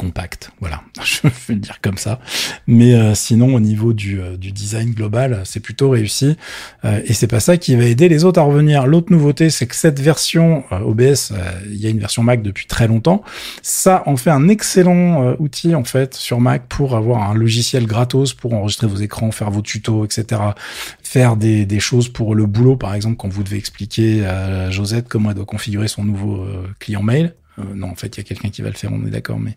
[0.00, 0.50] compact.
[0.60, 2.20] Voilà, je vais le dire comme ça.
[2.66, 6.38] Mais euh, sinon, au niveau du, euh, du design global, c'est plutôt réussi.
[6.86, 8.86] Euh, et c'est pas ça qui va aider les autres à revenir.
[8.86, 11.34] L'autre nouveauté, c'est que cette version OBS,
[11.66, 13.22] il y a une version Mac depuis très longtemps.
[13.60, 18.32] Ça en fait un excellent outil en fait sur Mac pour avoir un logiciel gratos
[18.32, 20.40] pour enregistrer vos écrans, faire vos tutos, etc.
[21.02, 25.08] Faire des, des choses pour le boulot, par exemple, quand vous devez expliquer à Josette
[25.08, 26.46] comment elle doit configurer son nouveau
[26.78, 27.39] client mail euh,
[27.74, 29.56] non, en fait, il y a quelqu'un qui va le faire, on est d'accord, mais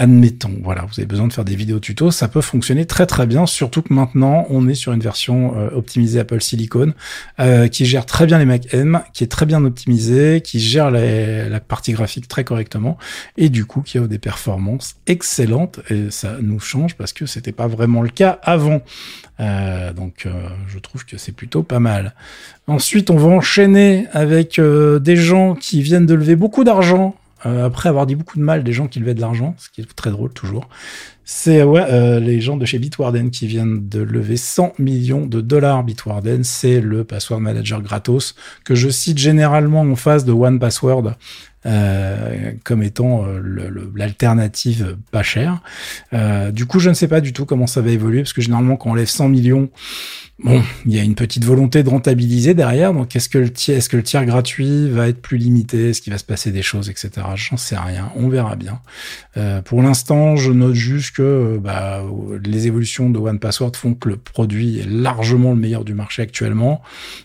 [0.00, 3.26] admettons, voilà, vous avez besoin de faire des vidéos tutos, ça peut fonctionner très très
[3.26, 6.94] bien, surtout que maintenant on est sur une version euh, optimisée Apple Silicon
[7.38, 10.90] euh, qui gère très bien les Mac M, qui est très bien optimisée, qui gère
[10.90, 12.96] la partie graphique très correctement
[13.36, 17.52] et du coup qui a des performances excellentes et ça nous change parce que c'était
[17.52, 18.80] pas vraiment le cas avant.
[19.38, 20.26] donc
[20.66, 22.14] je trouve que c'est plutôt pas mal.
[22.66, 27.88] Ensuite, on va enchaîner avec des gens qui viennent de lever beaucoup d'argent euh, après
[27.88, 30.10] avoir dit beaucoup de mal des gens qui levaient de l'argent, ce qui est très
[30.10, 30.68] drôle toujours,
[31.32, 35.40] c'est ouais, euh, les gens de chez Bitwarden qui viennent de lever 100 millions de
[35.40, 35.84] dollars.
[35.84, 41.14] Bitwarden, c'est le password manager gratos que je cite généralement en face de One Password
[42.64, 43.26] comme étant
[43.94, 45.60] l'alternative pas chère.
[46.52, 48.76] du coup, je ne sais pas du tout comment ça va évoluer parce que généralement
[48.76, 49.68] quand on lève 100 millions
[50.42, 52.94] Bon, il y a une petite volonté de rentabiliser derrière.
[52.94, 55.90] Donc, est-ce que le tiers, que gratuit va être plus limité?
[55.90, 57.10] Est-ce qu'il va se passer des choses, etc.
[57.34, 58.10] J'en sais rien.
[58.16, 58.80] On verra bien.
[59.36, 61.14] Euh, pour l'instant, je note juste
[61.62, 62.02] bah,
[62.44, 66.22] les évolutions de One Password font que le produit est largement le meilleur du marché
[66.22, 66.82] actuellement.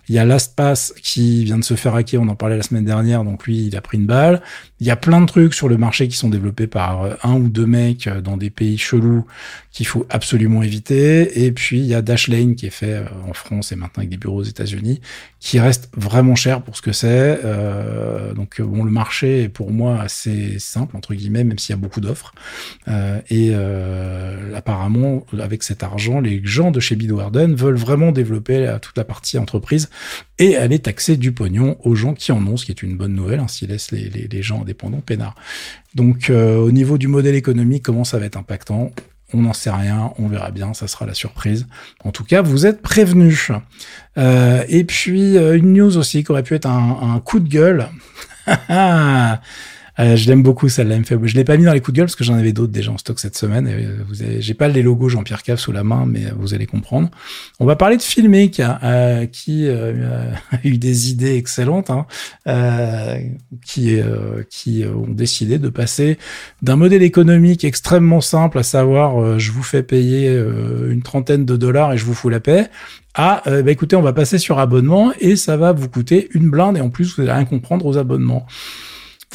[0.09, 2.21] Il y a LastPass qui vient de se faire hacker.
[2.21, 3.23] On en parlait la semaine dernière.
[3.23, 4.41] Donc, lui, il a pris une balle.
[4.79, 7.35] Il y a plein de trucs sur le marché qui sont développés par euh, un
[7.35, 9.25] ou deux mecs euh, dans des pays chelous
[9.71, 11.45] qu'il faut absolument éviter.
[11.45, 14.09] Et puis, il y a Dashlane qui est fait euh, en France et maintenant avec
[14.09, 15.01] des bureaux aux États-Unis,
[15.45, 17.39] qui reste vraiment cher pour ce que c'est.
[17.45, 21.77] Euh, donc bon, le marché est pour moi assez simple entre guillemets, même s'il y
[21.77, 22.33] a beaucoup d'offres.
[22.87, 28.75] Euh, et euh, apparemment, avec cet argent, les gens de chez Bitwarden veulent vraiment développer
[28.81, 29.91] toute la partie entreprise
[30.39, 33.13] et aller taxer du pognon aux gens qui en ont, ce qui est une bonne
[33.13, 35.35] nouvelle, hein, s'ils laissent les, les, les, gens indépendants peinards.
[35.93, 38.91] Donc au niveau du modèle économique, comment ça va être impactant?
[39.33, 41.67] On n'en sait rien, on verra bien, ça sera la surprise.
[42.03, 43.51] En tout cas, vous êtes prévenus.
[44.17, 47.49] Euh, et puis, euh, une news aussi qui aurait pu être un, un coup de
[47.49, 47.89] gueule.
[49.99, 51.01] Euh, je l'aime beaucoup, celle-là.
[51.03, 51.17] Fait...
[51.23, 52.91] Je l'ai pas mis dans les coups de gueule parce que j'en avais d'autres déjà
[52.91, 53.67] en stock cette semaine.
[53.67, 54.15] Euh, vous.
[54.39, 57.09] J'ai pas les logos Jean-Pierre Cave sous la main, mais vous allez comprendre.
[57.59, 58.01] On va parler de
[58.83, 62.05] euh, qui euh, a eu des idées excellentes, hein,
[62.47, 63.17] euh,
[63.65, 63.99] qui,
[64.83, 66.17] ont décidé de passer
[66.61, 70.29] d'un modèle économique extrêmement simple, à savoir je vous fais payer
[70.89, 72.69] une trentaine de dollars et je vous fous la paix,
[73.13, 76.77] à bah écoutez, on va passer sur abonnement et ça va vous coûter une blinde
[76.77, 78.45] et en plus vous allez rien comprendre aux abonnements.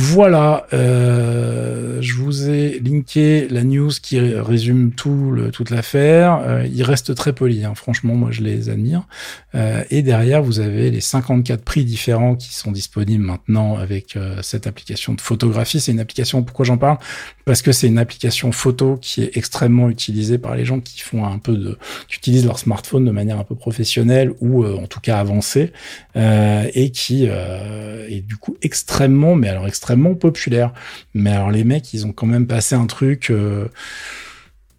[0.03, 6.41] Voilà, euh, je vous ai linké la news qui résume tout toute l'affaire.
[6.47, 7.75] Euh, il reste très poli, hein.
[7.75, 9.07] franchement, moi je les admire.
[9.55, 14.41] Euh, et derrière, vous avez les 54 prix différents qui sont disponibles maintenant avec euh,
[14.43, 15.81] cette application de photographie.
[15.81, 16.97] C'est une application, pourquoi j'en parle?
[17.45, 21.27] Parce que c'est une application photo qui est extrêmement utilisée par les gens qui font
[21.27, 21.77] un peu de,
[22.09, 25.73] qui utilisent leur smartphone de manière un peu professionnelle ou euh, en tout cas avancée,
[26.15, 30.72] et qui est du coup extrêmement, mais alors extrêmement populaire.
[31.14, 33.68] Mais alors les mecs, ils ont quand même passé un truc euh,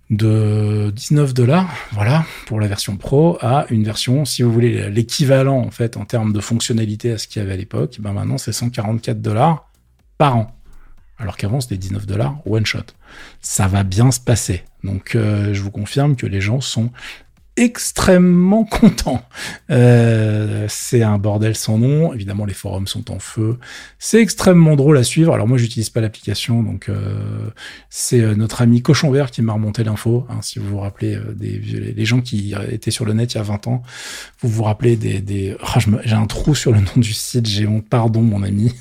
[0.09, 5.59] de 19 dollars, voilà, pour la version pro, à une version, si vous voulez, l'équivalent
[5.59, 7.97] en fait en termes de fonctionnalité à ce qu'il y avait à l'époque.
[7.99, 9.69] Ben maintenant, c'est 144 dollars
[10.17, 10.55] par an.
[11.17, 12.79] Alors qu'avant, c'était 19 dollars one shot.
[13.41, 14.63] Ça va bien se passer.
[14.83, 16.91] Donc, euh, je vous confirme que les gens sont
[17.57, 19.21] extrêmement content.
[19.69, 22.13] Euh, c'est un bordel sans nom.
[22.13, 23.59] Évidemment, les forums sont en feu.
[23.99, 25.33] C'est extrêmement drôle à suivre.
[25.33, 27.49] Alors moi, j'utilise pas l'application, donc euh,
[27.89, 30.25] c'est euh, notre ami Cochon Vert qui m'a remonté l'info.
[30.29, 33.39] Hein, si vous vous rappelez des les gens qui étaient sur le net il y
[33.39, 33.83] a 20 ans,
[34.41, 35.55] vous vous rappelez des, des...
[35.61, 37.45] Oh, j'ai un trou sur le nom du site.
[37.47, 37.87] J'ai honte.
[37.87, 38.73] Pardon, mon ami.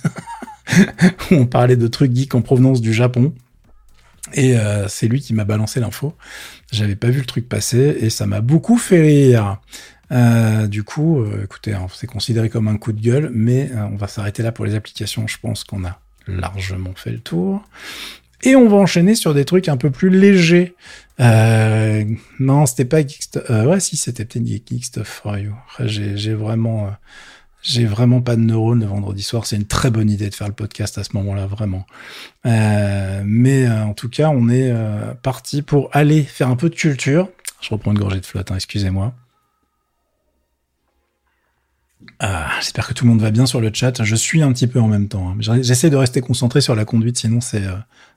[1.31, 3.35] on parlait de trucs geeks en provenance du Japon.
[4.35, 4.55] Et
[4.87, 6.15] c'est lui qui m'a balancé l'info.
[6.73, 9.59] J'avais pas vu le truc passer et ça m'a beaucoup fait rire.
[10.13, 13.97] Euh, du coup, euh, écoutez, hein, c'est considéré comme un coup de gueule, mais on
[13.97, 15.27] va s'arrêter là pour les applications.
[15.27, 17.63] Je pense qu'on a largement fait le tour.
[18.43, 20.75] Et on va enchaîner sur des trucs un peu plus légers.
[21.19, 23.49] non, c'était pas Geekstuff.
[23.49, 25.55] ouais, si, c'était peut-être Geekstuff for You.
[25.81, 26.91] J'ai vraiment
[27.63, 29.47] j'ai vraiment pas de neurones le vendredi soir.
[29.47, 31.87] C'est une très bonne idée de faire le podcast à ce moment-là, vraiment.
[32.47, 36.71] Euh, mais euh, en tout cas, on est euh, parti pour aller faire un peu
[36.71, 37.29] de culture.
[37.61, 39.13] Je reprends une gorgée de flotte, hein, excusez-moi.
[42.19, 44.03] Ah, J'espère que tout le monde va bien sur le chat.
[44.03, 45.31] Je suis un petit peu en même temps.
[45.31, 45.59] Hein.
[45.63, 47.63] J'essaie de rester concentré sur la conduite, sinon c'est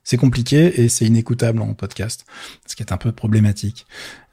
[0.03, 2.25] c'est compliqué et c'est inécoutable en podcast,
[2.67, 3.85] ce qui est un peu problématique.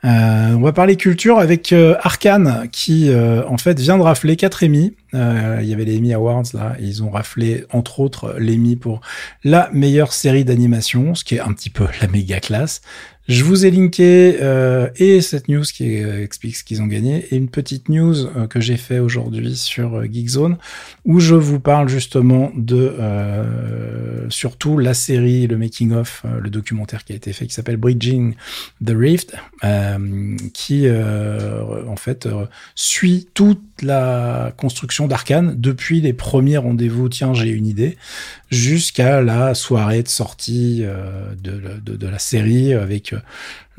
[0.04, 4.36] Euh, on va parler culture avec euh, Arkane qui euh, en fait vient de rafler
[4.36, 4.94] quatre Emmy.
[5.14, 9.00] Euh, il y avait les Emmy Awards là, ils ont raflé entre autres l'Emmy pour
[9.44, 12.80] la meilleure série d'animation, ce qui est un petit peu la méga classe.
[13.30, 17.24] Je vous ai linké euh, et cette news qui euh, explique ce qu'ils ont gagné
[17.30, 20.58] et une petite news euh, que j'ai fait aujourd'hui sur euh, Geekzone
[21.04, 22.92] où je vous parle justement de
[24.30, 28.34] surtout la série, le making of, le documentaire qui a été fait qui s'appelle Bridging
[28.84, 29.34] the Rift,
[30.52, 32.28] qui en fait
[32.74, 37.08] suit toute la construction d'Arkane depuis les premiers rendez-vous.
[37.08, 37.96] Tiens, j'ai une idée
[38.50, 40.84] jusqu'à la soirée de sortie
[41.42, 43.14] de, la série avec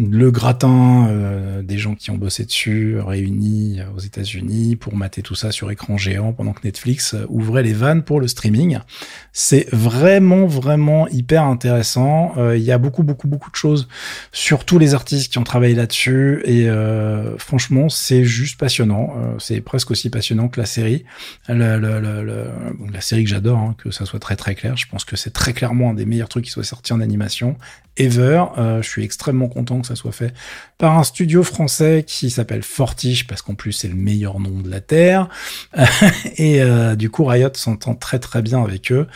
[0.09, 5.35] le gratin euh, des gens qui ont bossé dessus, réunis aux États-Unis pour mater tout
[5.35, 8.79] ça sur écran géant pendant que Netflix euh, ouvrait les vannes pour le streaming.
[9.33, 12.33] C'est vraiment, vraiment hyper intéressant.
[12.37, 13.87] Euh, il y a beaucoup, beaucoup, beaucoup de choses
[14.31, 16.69] sur tous les artistes qui ont travaillé là-dessus et
[17.37, 19.13] franchement, c'est juste passionnant.
[19.39, 21.05] c'est presque aussi passionnant que la série.
[21.47, 24.77] La, série que j'adore, hein, que ça soit très, très clair.
[24.77, 27.57] Je pense que c'est très clairement un des meilleurs trucs qui soit sorti en animation
[27.97, 28.45] ever.
[28.57, 30.33] Euh, je suis extrêmement content que ça soit fait
[30.77, 34.69] par un studio français qui s'appelle Fortiche parce qu'en plus c'est le meilleur nom de
[34.69, 35.29] la terre.
[36.37, 39.07] et euh, du coup Riot s'entend très très bien avec eux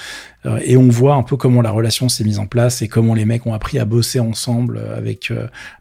[0.45, 3.13] euh, et on voit un peu comment la relation s'est mise en place et comment
[3.13, 5.31] les mecs ont appris à bosser ensemble avec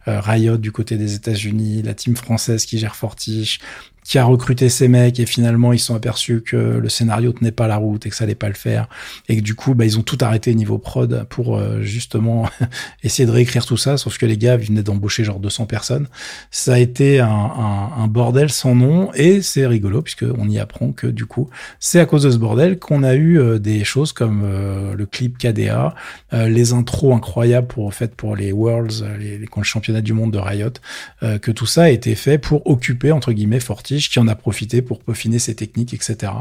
[0.06, 3.60] Riot du côté des États-Unis, la team française qui gère Fortiche,
[4.04, 7.66] qui a recruté ces mecs et finalement ils sont aperçus que le scénario tenait pas
[7.66, 8.86] la route et que ça allait pas le faire.
[9.28, 12.48] Et que du coup bah, ils ont tout arrêté niveau prod pour euh, justement
[13.02, 13.96] essayer de réécrire tout ça.
[13.96, 16.06] Sauf que les gars venaient d'embaucher genre 200 personnes.
[16.50, 19.10] Ça a été un, bordel sans nom.
[19.14, 21.48] Et c'est rigolo puisque on y apprend que du coup
[21.80, 25.06] c'est à cause de ce bordel qu'on a eu euh, des choses comme euh, le
[25.06, 25.94] clip KDA
[26.32, 30.72] les intros incroyables pour fait pour les Worlds les, les championnats du monde de Riot
[31.20, 34.82] que tout ça a été fait pour occuper entre guillemets Forti qui en a profité
[34.82, 36.32] pour peaufiner ses techniques, etc.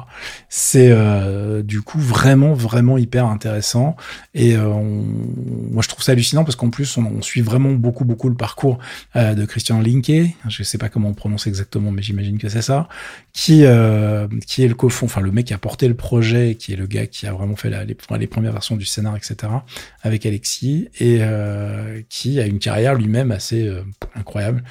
[0.49, 3.95] C'est euh, du coup vraiment, vraiment hyper intéressant.
[4.33, 8.29] Et euh, moi, je trouve ça hallucinant parce qu'en plus, on, suit vraiment beaucoup, beaucoup
[8.29, 8.79] le parcours
[9.15, 10.35] euh, de Christian Linke.
[10.49, 12.87] Je sais pas comment on prononce exactement, mais j'imagine que c'est ça.
[13.31, 13.63] Qui,
[14.45, 16.85] qui est le cofond, enfin le mec qui a porté le projet, qui est le
[16.85, 19.51] gars qui a vraiment fait les, premières versions du scénar, etc.
[20.01, 21.21] Avec Alexis et
[22.09, 23.71] qui a une carrière lui-même assez
[24.15, 24.63] incroyable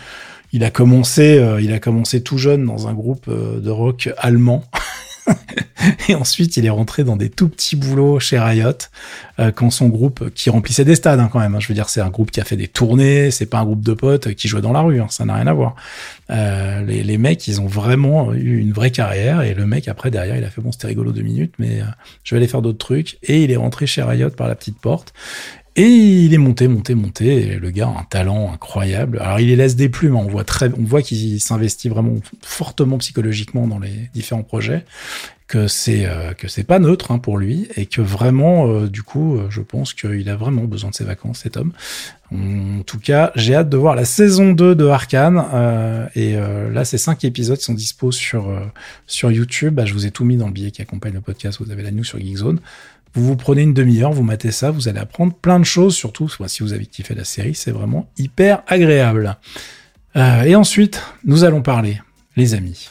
[0.53, 4.11] il a commencé, euh, il a commencé tout jeune dans un groupe euh, de rock
[4.19, 4.65] allemand.
[6.09, 8.73] et ensuite, il est rentré dans des tout petits boulots chez Riot,
[9.39, 11.89] euh, quand son groupe, qui remplissait des stades hein, quand même, hein, je veux dire,
[11.89, 14.49] c'est un groupe qui a fait des tournées, c'est pas un groupe de potes qui
[14.49, 15.75] jouait dans la rue, hein, ça n'a rien à voir.
[16.31, 20.11] Euh, les, les, mecs, ils ont vraiment eu une vraie carrière, et le mec, après,
[20.11, 21.81] derrière, il a fait, bon, c'était rigolo deux minutes, mais
[22.25, 24.79] je vais aller faire d'autres trucs, et il est rentré chez Riot par la petite
[24.79, 25.13] porte,
[25.75, 27.57] et il est monté, monté, monté.
[27.57, 29.19] Le gars a un talent incroyable.
[29.21, 30.17] Alors il les laisse des plumes.
[30.17, 30.25] Hein.
[30.27, 34.85] On voit très, on voit qu'il s'investit vraiment fortement psychologiquement dans les différents projets.
[35.49, 39.03] Que c'est euh, que c'est pas neutre hein, pour lui et que vraiment, euh, du
[39.03, 41.73] coup, euh, je pense qu'il a vraiment besoin de ses vacances, cet homme.
[42.33, 45.45] En tout cas, j'ai hâte de voir la saison 2 de Arkane.
[46.15, 46.35] et
[46.73, 48.51] là, ces cinq épisodes sont dispo sur
[49.07, 49.75] sur YouTube.
[49.75, 51.61] Bah, je vous ai tout mis dans le billet qui accompagne le podcast.
[51.63, 52.59] Vous avez la news sur Geekzone.
[53.15, 56.29] Vous vous prenez une demi-heure, vous matez ça, vous allez apprendre plein de choses, surtout
[56.47, 59.37] si vous avez kiffé la série, c'est vraiment hyper agréable.
[60.17, 62.01] Euh, et ensuite, nous allons parler,
[62.37, 62.91] les amis,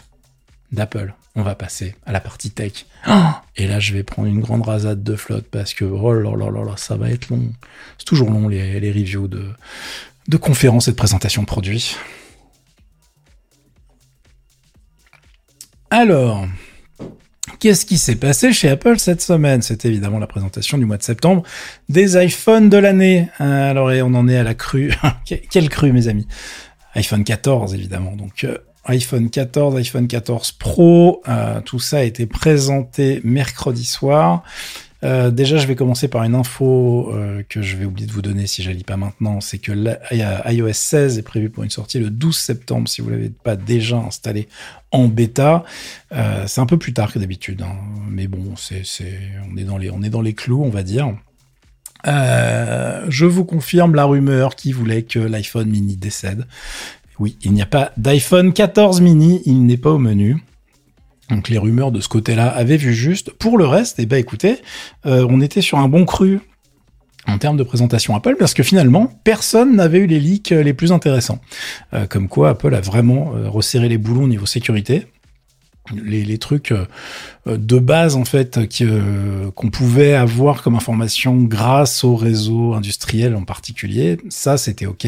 [0.71, 1.13] d'Apple.
[1.33, 2.85] On va passer à la partie tech.
[3.55, 6.51] et là, je vais prendre une grande rasade de flotte parce que oh là là
[6.51, 7.51] là là, ça va être long.
[7.97, 11.95] C'est toujours long les, reviews de conférences et de présentations de produits.
[15.93, 16.47] Alors,
[17.59, 19.61] Qu'est-ce qui s'est passé chez Apple cette semaine?
[19.61, 21.41] C'est évidemment la présentation du mois de septembre
[21.89, 23.29] des iPhones de l'année.
[23.39, 24.93] Alors, on en est à la crue.
[25.49, 26.27] Quelle crue, mes amis?
[26.93, 28.15] iPhone 14, évidemment.
[28.15, 34.43] Donc, euh, iPhone 14, iPhone 14 Pro, euh, tout ça a été présenté mercredi soir.
[35.03, 38.21] Euh, déjà, je vais commencer par une info euh, que je vais oublier de vous
[38.21, 39.41] donner si je lis pas maintenant.
[39.41, 39.71] C'est que
[40.51, 43.97] iOS 16 est prévu pour une sortie le 12 septembre si vous l'avez pas déjà
[43.97, 44.47] installé
[44.91, 45.63] en bêta.
[46.11, 47.75] Euh, c'est un peu plus tard que d'habitude, hein.
[48.09, 51.13] mais bon, on est dans les, clous, on va dire.
[52.05, 56.45] Je vous confirme la rumeur qui voulait que l'iPhone mini décède.
[57.19, 60.37] Oui, il n'y a pas d'iPhone 14 mini, il n'est pas au menu.
[61.31, 63.31] Donc les rumeurs de ce côté-là avaient vu juste.
[63.31, 64.57] Pour le reste, eh ben écoutez,
[65.05, 66.39] euh, on était sur un bon cru
[67.27, 70.91] en termes de présentation Apple parce que finalement personne n'avait eu les leaks les plus
[70.91, 71.39] intéressants.
[71.93, 75.07] Euh, comme quoi Apple a vraiment euh, resserré les boulons au niveau sécurité.
[76.03, 76.73] Les, les, trucs
[77.45, 78.59] de base en fait
[79.55, 85.07] qu'on pouvait avoir comme information grâce au réseau industriel en particulier, ça c'était ok.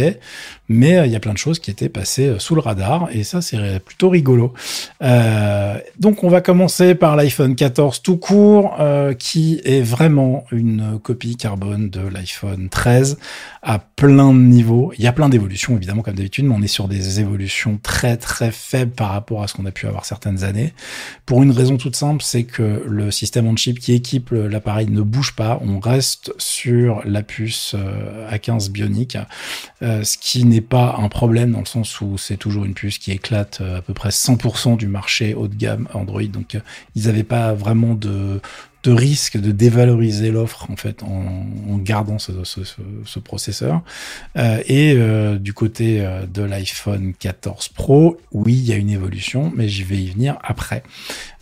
[0.70, 3.10] Mais euh, il y a plein de choses qui étaient passées euh, sous le radar
[3.12, 4.54] et ça c'est plutôt rigolo.
[5.02, 11.00] Euh, donc on va commencer par l'iPhone 14 tout court, euh, qui est vraiment une
[11.02, 13.18] copie carbone de l'iPhone 13
[13.62, 14.94] à plein de niveaux.
[14.98, 18.18] Il y a plein d'évolutions évidemment comme d'habitude, mais on est sur des évolutions très
[18.18, 20.73] très faibles par rapport à ce qu'on a pu avoir certaines années.
[21.26, 25.02] Pour une raison toute simple, c'est que le système on chip qui équipe l'appareil ne
[25.02, 25.60] bouge pas.
[25.66, 27.76] On reste sur la puce
[28.32, 29.18] A15 bionique,
[29.82, 33.12] ce qui n'est pas un problème dans le sens où c'est toujours une puce qui
[33.12, 36.24] éclate euh, à peu près 100% du marché haut de gamme Android.
[36.24, 36.60] Donc euh,
[36.96, 38.42] ils n'avaient pas vraiment de
[38.84, 43.82] de risque de dévaloriser l'offre en fait en, gardant ce processeur.
[44.38, 48.90] Euh, et euh, du côté euh, de l'iPhone 14 Pro, oui, il y a une
[48.90, 50.84] évolution, mais j'y vais y venir après.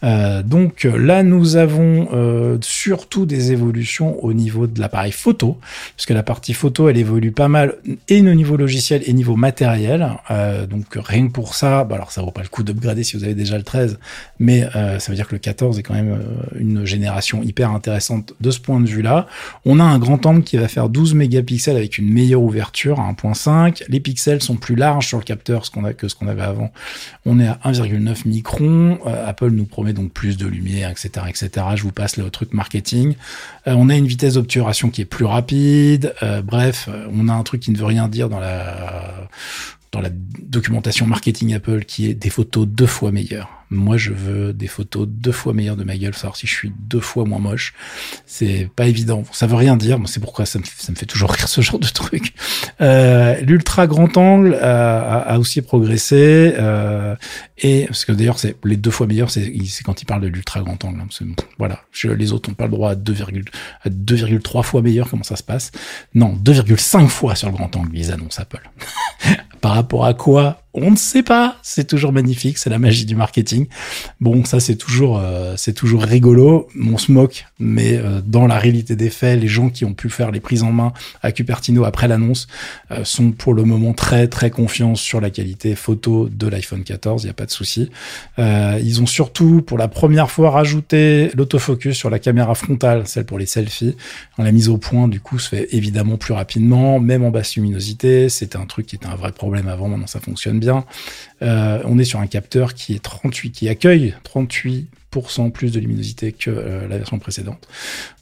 [0.03, 5.57] Euh, donc là, nous avons euh, surtout des évolutions au niveau de l'appareil photo,
[5.95, 7.75] parce que la partie photo, elle évolue pas mal,
[8.07, 10.09] et au niveau logiciel et niveau matériel.
[10.29, 13.17] Euh, donc rien que pour ça, bah alors ça vaut pas le coup d'upgrader si
[13.17, 13.99] vous avez déjà le 13,
[14.39, 17.71] mais euh, ça veut dire que le 14 est quand même euh, une génération hyper
[17.71, 19.27] intéressante de ce point de vue-là.
[19.65, 23.11] On a un grand angle qui va faire 12 mégapixels avec une meilleure ouverture à
[23.11, 23.83] 1.5.
[23.87, 26.41] Les pixels sont plus larges sur le capteur ce qu'on a, que ce qu'on avait
[26.41, 26.71] avant.
[27.25, 28.99] On est à 1,9 microns.
[29.05, 31.49] Apple nous promet donc plus de lumière, etc., etc.
[31.75, 33.15] Je vous passe le truc marketing.
[33.67, 36.13] Euh, on a une vitesse d'obturation qui est plus rapide.
[36.23, 39.29] Euh, bref, on a un truc qui ne veut rien dire dans la
[39.91, 43.49] dans la documentation marketing Apple qui est des photos deux fois meilleures.
[43.73, 46.73] Moi, je veux des photos deux fois meilleures de ma gueule, savoir si je suis
[46.77, 47.73] deux fois moins moche.
[48.25, 49.23] C'est pas évident.
[49.31, 49.97] Ça veut rien dire.
[50.07, 52.33] C'est pourquoi ça me, ça me, fait toujours rire ce genre de truc.
[52.81, 56.53] Euh, L'ultra grand angle a, a, aussi progressé.
[56.59, 57.15] Euh,
[57.59, 59.49] et parce que d'ailleurs, c'est les deux fois meilleurs, c'est
[59.85, 60.99] quand il parle de l'ultra grand angle.
[60.99, 61.07] Hein,
[61.57, 61.79] voilà.
[61.93, 65.09] Je, les autres n'ont pas le droit à 2,3 fois meilleur.
[65.09, 65.71] Comment ça se passe?
[66.13, 67.97] Non, 2,5 fois sur le grand angle.
[67.97, 68.69] Ils annoncent Apple.
[69.61, 71.57] Par rapport à quoi on ne sait pas.
[71.63, 73.67] C'est toujours magnifique, c'est la magie du marketing.
[74.21, 76.67] Bon, ça c'est toujours euh, c'est toujours rigolo.
[76.81, 80.09] On se moque, mais euh, dans la réalité des faits, les gens qui ont pu
[80.09, 82.47] faire les prises en main à Cupertino après l'annonce
[82.91, 87.23] euh, sont pour le moment très très confiants sur la qualité photo de l'iPhone 14.
[87.23, 87.89] Il n'y a pas de souci.
[88.37, 93.37] Ils ont surtout pour la première fois rajouté l'autofocus sur la caméra frontale, celle pour
[93.37, 93.95] les selfies.
[94.37, 98.29] La mise au point du coup se fait évidemment plus rapidement, même en basse luminosité.
[98.29, 99.89] C'était un truc qui était un vrai problème avant.
[99.89, 100.60] Maintenant ça fonctionne
[101.41, 106.31] Euh, on est sur un capteur qui est 38, qui accueille 38% plus de luminosité
[106.31, 107.67] que euh, la version précédente.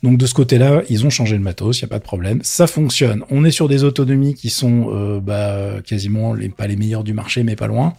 [0.03, 2.39] Donc de ce côté-là, ils ont changé le matos, il n'y a pas de problème.
[2.43, 3.23] Ça fonctionne.
[3.29, 7.43] On est sur des autonomies qui sont euh, bah, quasiment pas les meilleures du marché,
[7.43, 7.95] mais pas loin.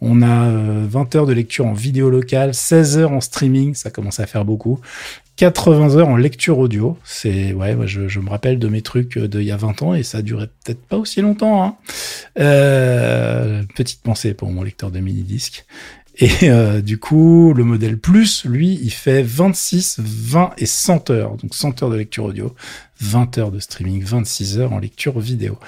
[0.00, 4.20] On a 20 heures de lecture en vidéo locale, 16 heures en streaming, ça commence
[4.20, 4.80] à faire beaucoup.
[5.36, 6.98] 80 heures en lecture audio.
[7.04, 10.22] C'est ouais, je, me rappelle de mes trucs d'il y a 20 ans et ça
[10.22, 11.64] durait peut-être pas aussi longtemps.
[11.64, 11.76] Hein.
[12.38, 15.64] Euh, petite pensée pour mon lecteur de mini disque.
[16.18, 21.36] Et euh, du coup, le modèle Plus, lui, il fait 26, 20 et 100 heures.
[21.36, 22.54] Donc 100 heures de lecture audio,
[23.02, 25.58] 20 heures de streaming, 26 heures en lecture vidéo.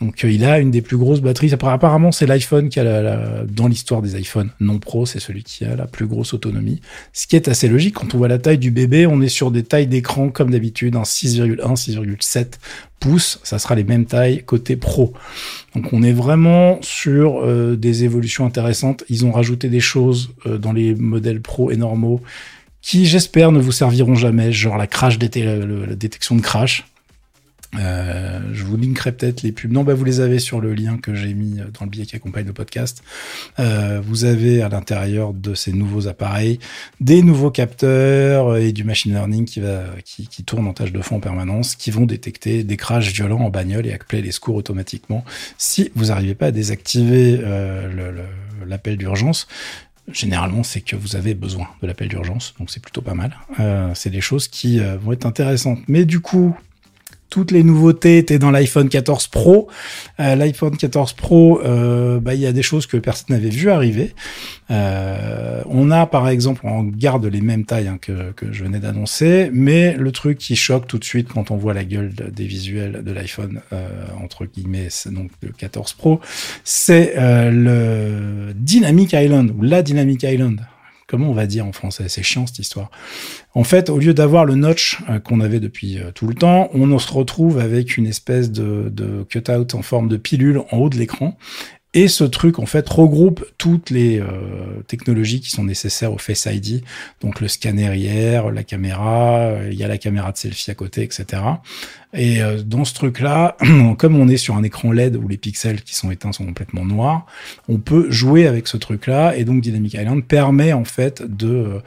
[0.00, 1.52] Donc euh, il a une des plus grosses batteries.
[1.52, 5.42] Apparemment, c'est l'iPhone qui a la, la, dans l'histoire des iPhones non pro, c'est celui
[5.42, 6.80] qui a la plus grosse autonomie.
[7.12, 9.50] Ce qui est assez logique quand on voit la taille du bébé, on est sur
[9.50, 12.46] des tailles d'écran comme d'habitude, un 6,1, 6,7
[13.00, 13.40] pouces.
[13.42, 15.12] Ça sera les mêmes tailles côté pro.
[15.74, 19.04] Donc on est vraiment sur euh, des évolutions intéressantes.
[19.08, 22.20] Ils ont rajouté des choses euh, dans les modèles pro et normaux
[22.82, 26.84] qui, j'espère, ne vous serviront jamais, genre la crash détection de crash.
[27.78, 29.72] Euh, je vous linkerai peut-être les pubs.
[29.72, 32.16] Non, bah vous les avez sur le lien que j'ai mis dans le billet qui
[32.16, 33.02] accompagne le podcast.
[33.58, 36.58] Euh, vous avez à l'intérieur de ces nouveaux appareils
[37.00, 41.16] des nouveaux capteurs et du machine learning qui va qui, tourne en tâche de fond
[41.16, 45.24] en permanence, qui vont détecter des crashs violents en bagnole et appeler les secours automatiquement
[45.56, 48.12] si vous n'arrivez pas à désactiver euh,
[48.66, 49.46] l'appel d'urgence.
[50.12, 53.36] Généralement, c'est que vous avez besoin de l'appel d'urgence, donc c'est plutôt pas mal.
[53.60, 55.80] Euh, c'est des choses qui euh, vont être intéressantes.
[55.88, 56.56] Mais du coup,
[57.32, 59.66] toutes les nouveautés étaient dans l'iPhone 14 Pro.
[60.20, 63.70] Euh, L'iPhone 14 Pro, euh, bah, il y a des choses que personne n'avait vu
[63.70, 64.12] arriver.
[64.70, 68.80] Euh, on a par exemple, on garde les mêmes tailles hein, que, que, je venais
[68.80, 72.44] d'annoncer, mais le truc qui choque tout de suite quand on voit la gueule des
[72.44, 73.62] visuels de l'iPhone
[74.22, 76.20] entre guillemets, donc le 14 Pro,
[76.64, 80.60] c'est le Dynamic Island ou la Dynamic Island
[81.12, 82.04] comment on va dire en français?
[82.08, 82.90] C'est chiant cette histoire.
[83.54, 86.70] En fait, au lieu d'avoir le notch euh, qu'on avait depuis euh, tout le temps,
[86.72, 90.88] on se retrouve avec une espèce de, de cut-out en forme de pilule en haut
[90.88, 91.36] de l'écran.
[91.94, 94.26] Et ce truc, en fait, regroupe toutes les euh,
[94.86, 96.82] technologies qui sont nécessaires au Face ID.
[97.20, 101.02] Donc le scanner hier, la caméra, il y a la caméra de selfie à côté,
[101.02, 101.42] etc.
[102.14, 103.56] Et euh, dans ce truc-là,
[103.98, 106.84] comme on est sur un écran LED où les pixels qui sont éteints sont complètement
[106.84, 107.26] noirs,
[107.68, 109.36] on peut jouer avec ce truc-là.
[109.36, 111.82] Et donc Dynamic Island permet en fait de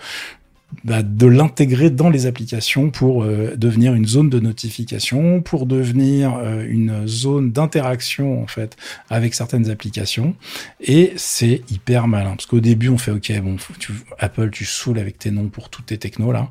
[0.84, 6.36] bah, de l'intégrer dans les applications pour euh, devenir une zone de notification, pour devenir
[6.36, 8.76] euh, une zone d'interaction en fait
[9.10, 10.36] avec certaines applications.
[10.82, 13.58] Et c'est hyper malin parce qu'au début on fait ok bon
[14.20, 16.50] Apple tu saoules avec tes noms pour toutes tes technos là,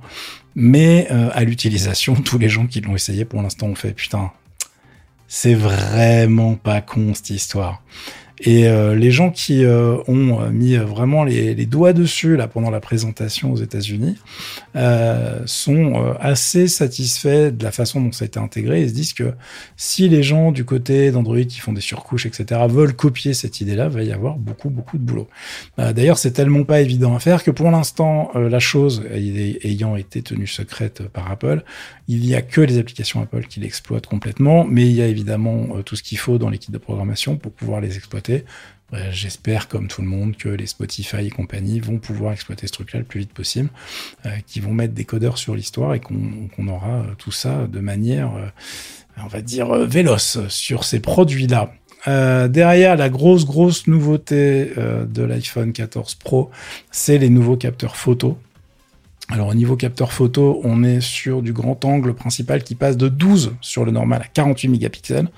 [0.55, 4.31] mais euh, à l'utilisation tous les gens qui l'ont essayé pour l'instant ont fait putain
[5.27, 7.83] c'est vraiment pas con cette histoire.
[8.41, 12.49] Et euh, les gens qui euh, ont euh, mis vraiment les, les, doigts dessus là
[12.49, 14.17] pendant la présentation aux États-Unis
[15.47, 19.35] sont assez satisfaits de la façon dont ça a été intégré et se disent que
[19.77, 23.89] si les gens du côté d'Android qui font des surcouches, etc., veulent copier cette idée-là,
[23.89, 25.29] va y avoir beaucoup, beaucoup de boulot.
[25.79, 30.49] D'ailleurs, c'est tellement pas évident à faire que pour l'instant, la chose ayant été tenue
[30.49, 31.63] secrète par Apple,
[32.09, 35.83] il y a que les applications Apple qui l'exploitent complètement, mais il y a évidemment
[35.85, 38.24] tout ce qu'il faut dans l'équipe de programmation pour pouvoir les exploiter.
[39.11, 43.01] J'espère, comme tout le monde, que les Spotify et compagnie vont pouvoir exploiter ce truc-là
[43.01, 43.71] le plus vite possible,
[44.27, 47.81] euh, qu'ils vont mettre des codeurs sur l'histoire et qu'on aura euh, tout ça de
[47.81, 48.47] manière, euh,
[49.23, 51.73] on va dire, véloce sur ces produits-là.
[52.49, 56.51] derrière, la grosse, grosse nouveauté de l'iPhone 14 Pro,
[56.91, 58.39] c'est les nouveaux capteurs photo
[59.31, 63.09] alors au niveau capteur photo, on est sur du grand angle principal qui passe de
[63.09, 65.29] 12 sur le normal à 48 mégapixels.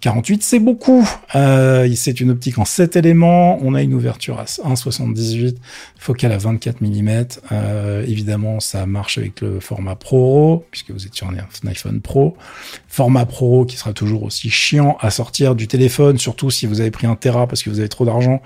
[0.00, 1.06] 48 c'est beaucoup.
[1.34, 3.58] Euh, c'est une optique en 7 éléments.
[3.60, 5.56] On a une ouverture à 1,78,
[5.98, 7.26] focale à 24 mm.
[7.52, 12.36] Euh, évidemment, ça marche avec le format Pro, puisque vous êtes sur un iPhone Pro.
[12.88, 16.90] Format Pro qui sera toujours aussi chiant à sortir du téléphone, surtout si vous avez
[16.90, 18.40] pris un Tera parce que vous avez trop d'argent.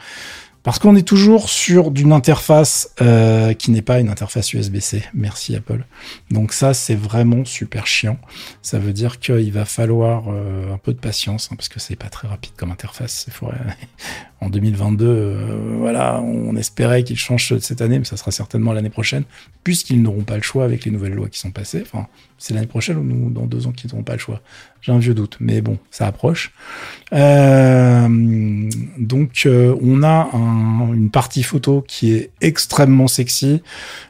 [0.63, 5.03] Parce qu'on est toujours sur d'une interface euh, qui n'est pas une interface USB-C.
[5.15, 5.85] Merci Apple.
[6.31, 8.19] Donc ça, c'est vraiment super chiant.
[8.61, 11.97] Ça veut dire qu'il va falloir euh, un peu de patience, hein, parce que c'est
[11.97, 13.27] pas très rapide comme interface.
[14.41, 18.89] En 2022, euh, voilà, on espérait qu'il change cette année, mais ça sera certainement l'année
[18.89, 19.25] prochaine,
[19.65, 21.83] puisqu'ils n'auront pas le choix avec les nouvelles lois qui sont passées.
[21.83, 22.07] Enfin,
[22.39, 24.41] c'est l'année prochaine ou nous, dans deux ans qu'ils n'auront pas le choix.
[24.81, 26.53] J'ai un vieux doute, mais bon, ça approche.
[27.13, 28.09] Euh,
[28.99, 33.61] donc, euh, on a une partie photo qui est extrêmement sexy.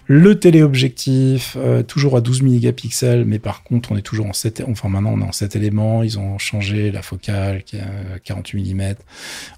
[0.07, 1.57] Le téléobjectif,
[1.87, 5.21] toujours à 12 mégapixels, mais par contre, on est toujours en 7, enfin maintenant on
[5.21, 6.03] est en 7 éléments.
[6.03, 8.95] Ils ont changé la focale qui est à 48 mm.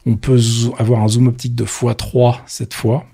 [0.05, 0.37] On peut
[0.79, 3.05] avoir un zoom optique de x3 cette fois.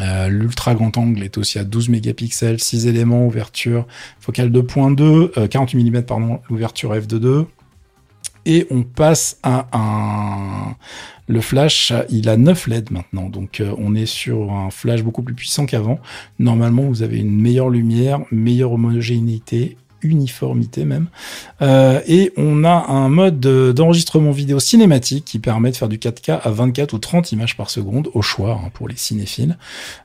[0.00, 3.86] Euh, l'ultra grand angle est aussi à 12 mégapixels, 6 éléments, ouverture,
[4.20, 7.46] focale 2.2, 48 mm pardon, l'ouverture f2.2.
[8.44, 10.76] Et on passe à un...
[11.28, 15.22] Le flash, il a 9 LED maintenant, donc euh, on est sur un flash beaucoup
[15.22, 15.98] plus puissant qu'avant.
[16.38, 19.76] Normalement, vous avez une meilleure lumière, meilleure homogénéité,
[20.06, 21.06] uniformité même.
[21.62, 26.40] Euh, et on a un mode d'enregistrement vidéo cinématique qui permet de faire du 4K
[26.42, 29.56] à 24 ou 30 images par seconde au choix hein, pour les cinéphiles.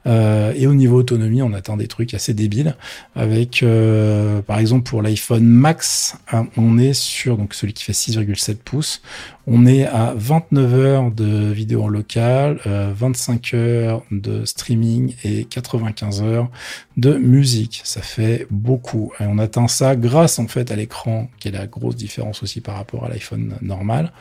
[0.08, 2.76] Euh, et au niveau autonomie, on atteint des trucs assez débiles.
[3.16, 7.94] Avec, euh, par exemple, pour l'iPhone Max, hein, on est sur donc celui qui fait
[7.94, 9.02] 6,7 pouces.
[9.48, 16.22] On est à 29 heures de vidéo en local, 25 heures de streaming et 95
[16.22, 16.50] heures
[16.98, 17.82] de musique.
[17.84, 19.12] Ça fait beaucoup.
[19.20, 22.62] Et on atteint ça grâce en fait à l'écran, qui est la grosse différence aussi
[22.62, 24.12] par rapport à l'iPhone normal,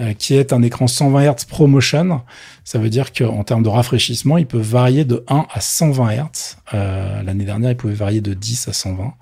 [0.00, 2.22] euh, qui est un écran 120 Hz ProMotion.
[2.64, 6.56] Ça veut dire qu'en termes de rafraîchissement, il peut varier de 1 à 120 Hz.
[6.72, 9.12] Euh, L'année dernière, il pouvait varier de 10 à 120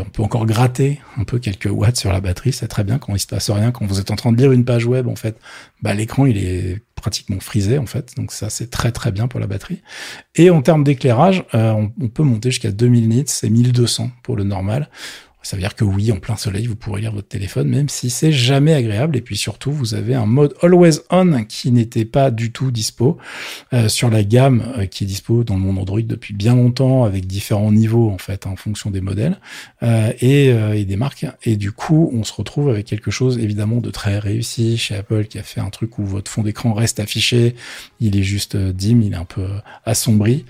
[0.00, 3.14] on peut encore gratter un peu quelques watts sur la batterie, c'est très bien quand
[3.14, 5.16] il se passe rien, quand vous êtes en train de lire une page web, en
[5.16, 5.38] fait,
[5.82, 9.40] bah, l'écran il est pratiquement frisé en fait, donc ça c'est très très bien pour
[9.40, 9.82] la batterie.
[10.34, 14.36] Et en termes d'éclairage, euh, on, on, peut monter jusqu'à 2000 nits, c'est 1200 pour
[14.36, 14.88] le normal.
[15.44, 18.08] Ça veut dire que oui, en plein soleil, vous pourrez lire votre téléphone, même si
[18.08, 19.16] c'est jamais agréable.
[19.16, 23.18] Et puis surtout, vous avez un mode Always On qui n'était pas du tout dispo
[23.74, 27.04] euh, sur la gamme euh, qui est dispo dans le monde Android depuis bien longtemps,
[27.04, 29.38] avec différents niveaux en fait en fonction des modèles
[29.82, 31.26] euh, et, et, des marques.
[31.44, 35.26] Et du coup, on se retrouve avec quelque chose évidemment de très réussi chez Apple
[35.26, 37.54] qui a fait un truc où votre fond d'écran reste affiché,
[38.00, 39.46] il est juste dim, il est un peu
[39.84, 40.46] assombri.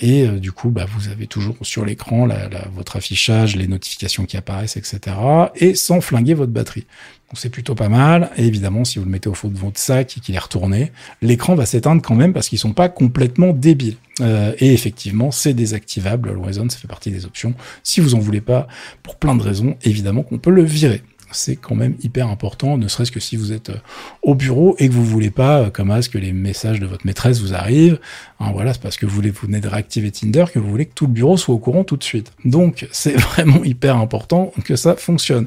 [0.00, 2.28] Et du coup, bah, vous avez toujours sur l'écran
[2.74, 5.16] votre affichage, les notifications qui apparaissent, etc.
[5.56, 6.86] Et sans flinguer votre batterie.
[7.34, 8.30] C'est plutôt pas mal.
[8.36, 10.92] Et évidemment, si vous le mettez au fond de votre sac et qu'il est retourné,
[11.22, 13.96] l'écran va s'éteindre quand même parce qu'ils sont pas complètement débiles.
[14.20, 16.30] Euh, et effectivement, c'est désactivable.
[16.30, 17.54] Always ça fait partie des options.
[17.82, 18.68] Si vous en voulez pas,
[19.02, 21.02] pour plein de raisons, évidemment qu'on peut le virer
[21.32, 23.78] c'est quand même hyper important, ne serait-ce que si vous êtes euh,
[24.22, 26.86] au bureau et que vous voulez pas, euh, comme à ce que les messages de
[26.86, 27.98] votre maîtresse vous arrivent.
[28.38, 30.92] Hein, voilà, c'est parce que vous, vous venez de réactiver Tinder que vous voulez que
[30.94, 32.32] tout le bureau soit au courant tout de suite.
[32.44, 35.46] Donc, c'est vraiment hyper important que ça fonctionne.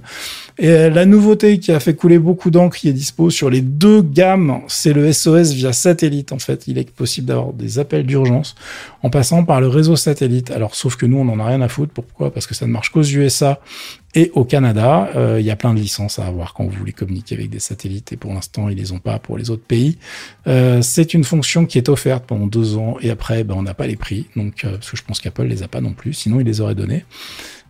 [0.57, 3.61] Et euh, la nouveauté qui a fait couler beaucoup d'encre, qui est dispo sur les
[3.61, 6.31] deux gammes, c'est le SOS via satellite.
[6.31, 8.55] En fait, il est possible d'avoir des appels d'urgence
[9.03, 10.49] en passant par le réseau satellite.
[10.51, 11.93] Alors, sauf que nous, on n'en a rien à foutre.
[11.93, 12.33] Pourquoi?
[12.33, 13.59] Parce que ça ne marche qu'aux USA
[14.15, 15.09] et au Canada.
[15.15, 17.59] Euh, il y a plein de licences à avoir quand vous voulez communiquer avec des
[17.59, 18.11] satellites.
[18.11, 19.97] Et pour l'instant, ils les ont pas pour les autres pays.
[20.47, 22.78] Euh, c'est une fonction qui est offerte pendant deux ans.
[23.01, 24.27] Et après, ben, on n'a pas les prix.
[24.35, 26.13] Donc, parce que je pense qu'Apple les a pas non plus.
[26.13, 27.05] Sinon, ils les auraient donnés.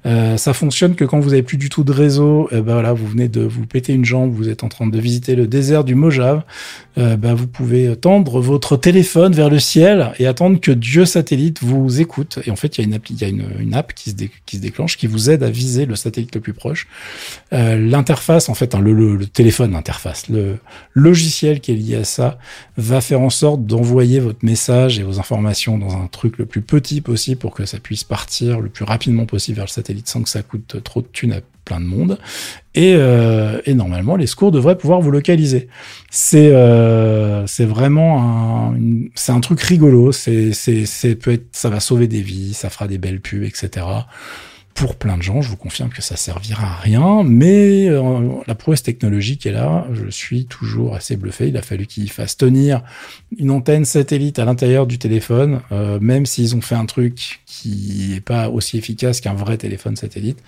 [0.05, 2.93] Euh, ça fonctionne que quand vous avez plus du tout de réseau, eh ben voilà,
[2.93, 5.83] vous venez de vous péter une jambe, vous êtes en train de visiter le désert
[5.83, 6.43] du Mojave,
[6.99, 11.63] euh, ben vous pouvez tendre votre téléphone vers le ciel et attendre que Dieu satellite
[11.63, 12.39] vous écoute.
[12.45, 14.97] Et en fait, il y a une il y a une, app qui se, déclenche,
[14.97, 16.87] qui vous aide à viser le satellite le plus proche.
[17.53, 20.57] Euh, l'interface, en fait, hein, le, téléphone interface, le
[20.93, 22.37] logiciel qui est lié à ça,
[22.77, 26.61] va faire en sorte d'envoyer votre message et vos informations dans un truc le plus
[26.61, 30.21] petit possible pour que ça puisse partir le plus rapidement possible vers le satellite sans
[30.21, 31.33] que ça coûte trop de thunes
[31.77, 32.17] de monde.
[32.75, 35.67] Et, euh, et normalement, les secours devraient pouvoir vous localiser.
[36.09, 38.77] C'est euh, vraiment un,
[39.15, 40.11] c'est un truc rigolo.
[40.11, 40.51] C'est
[41.21, 43.85] peut être ça va sauver des vies, ça fera des belles pubs, etc
[44.79, 48.55] pour plein de gens, je vous confirme que ça servira à rien, mais euh, la
[48.55, 51.49] prouesse technologique est là, je suis toujours assez bluffé.
[51.49, 52.81] Il a fallu qu'ils fassent tenir
[53.37, 58.13] une antenne satellite à l'intérieur du téléphone, euh, même s'ils ont fait un truc qui
[58.15, 60.39] est pas aussi efficace qu'un vrai téléphone satellite,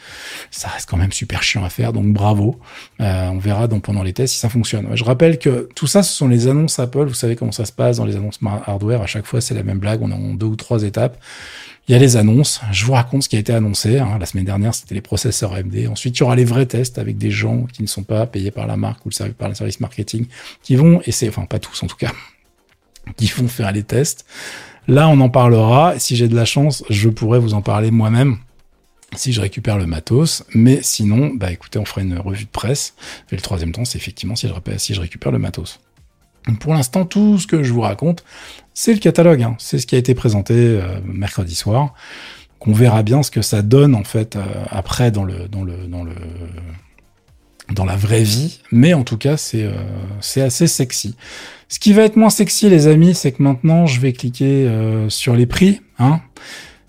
[0.49, 2.57] ça reste quand même super chiant à faire, donc bravo.
[3.01, 4.87] Euh, on verra pendant les tests si ça fonctionne.
[4.95, 7.03] Je rappelle que tout ça, ce sont les annonces Apple.
[7.03, 9.01] Vous savez comment ça se passe dans les annonces hardware.
[9.01, 10.01] À chaque fois, c'est la même blague.
[10.01, 11.17] On est en deux ou trois étapes.
[11.87, 12.61] Il y a les annonces.
[12.71, 13.99] Je vous raconte ce qui a été annoncé.
[13.99, 14.17] Hein.
[14.19, 15.87] La semaine dernière, c'était les processeurs AMD.
[15.89, 18.51] Ensuite, il y aura les vrais tests avec des gens qui ne sont pas payés
[18.51, 20.27] par la marque ou par le service marketing,
[20.61, 22.11] qui vont essayer, enfin pas tous en tout cas,
[23.17, 24.25] qui vont faire les tests.
[24.87, 25.97] Là, on en parlera.
[25.99, 28.37] Si j'ai de la chance, je pourrais vous en parler moi-même
[29.15, 30.43] si je récupère le matos.
[30.53, 32.95] Mais sinon, bah écoutez, on fera une revue de presse.
[33.31, 35.79] Et le troisième temps, c'est effectivement si je récupère le matos.
[36.59, 38.23] Pour l'instant, tout ce que je vous raconte,
[38.81, 39.43] c'est le catalogue.
[39.43, 39.55] Hein.
[39.59, 41.93] C'est ce qui a été présenté euh, mercredi soir.
[42.57, 45.85] Qu'on verra bien ce que ça donne en fait euh, après dans le dans le
[45.87, 46.13] dans le
[47.75, 48.59] dans la vraie vie.
[48.71, 49.73] Mais en tout cas, c'est euh,
[50.19, 51.15] c'est assez sexy.
[51.69, 54.67] Ce qui va être moins sexy, les amis, c'est que maintenant, je vais cliquer
[55.09, 55.79] sur les prix.
[55.99, 56.19] Hein.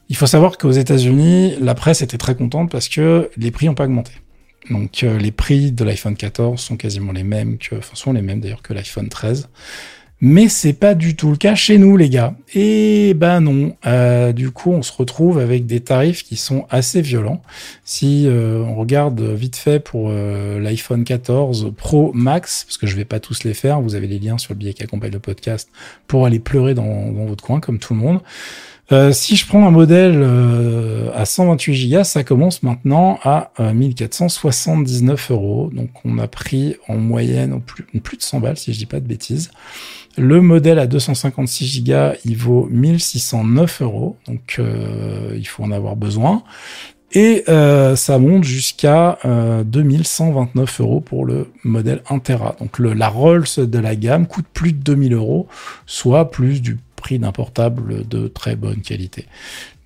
[0.09, 3.75] Il faut savoir qu'aux États-Unis, la presse était très contente parce que les prix n'ont
[3.75, 4.13] pas augmenté.
[4.71, 8.41] Donc les prix de l'iPhone 14 sont quasiment les mêmes que, enfin sont les mêmes
[8.41, 9.49] d'ailleurs que l'iPhone 13.
[10.25, 12.35] Mais c'est pas du tout le cas chez nous, les gars.
[12.55, 13.77] Et ben non.
[13.87, 17.43] Euh, du coup, on se retrouve avec des tarifs qui sont assez violents.
[17.85, 23.05] Si euh, on regarde vite fait pour l'iPhone 14 Pro Max, parce que je vais
[23.05, 25.69] pas tous les faire, vous avez les liens sur le billet qui accompagne le podcast
[26.07, 28.21] pour aller pleurer dans, votre coin, comme tout le monde.
[28.91, 35.31] Euh, si je prends un modèle euh, à 128 Go, ça commence maintenant à 1479
[35.31, 35.71] euh, euros.
[35.73, 39.01] Donc on a pris en moyenne plus, plus de 100 balles si je dis pas
[39.01, 39.51] de bêtises.
[40.19, 44.17] Le modèle à 256 Go, il vaut 1609 euros.
[44.27, 44.61] Donc
[45.35, 46.43] il faut en avoir besoin.
[47.13, 49.19] Et ça monte jusqu'à
[49.65, 52.57] 2129 euros pour le modèle 1 Tera.
[52.59, 55.47] Donc le, la Rolls de la gamme coûte plus de 2000 euros,
[55.87, 59.27] soit plus du prix d'un portable de très bonne qualité.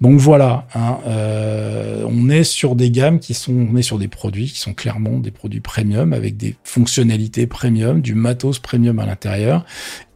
[0.02, 4.08] Donc voilà, hein, euh, on est sur des gammes qui sont, on est sur des
[4.08, 9.06] produits qui sont clairement des produits premium avec des fonctionnalités premium, du matos premium à
[9.06, 9.64] l'intérieur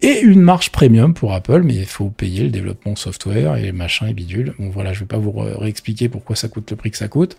[0.02, 4.06] et une marge premium pour Apple, mais il faut payer le développement software et machin
[4.06, 4.54] et bidule.
[4.58, 7.36] Bon voilà, je vais pas vous réexpliquer pourquoi ça coûte le prix que ça coûte.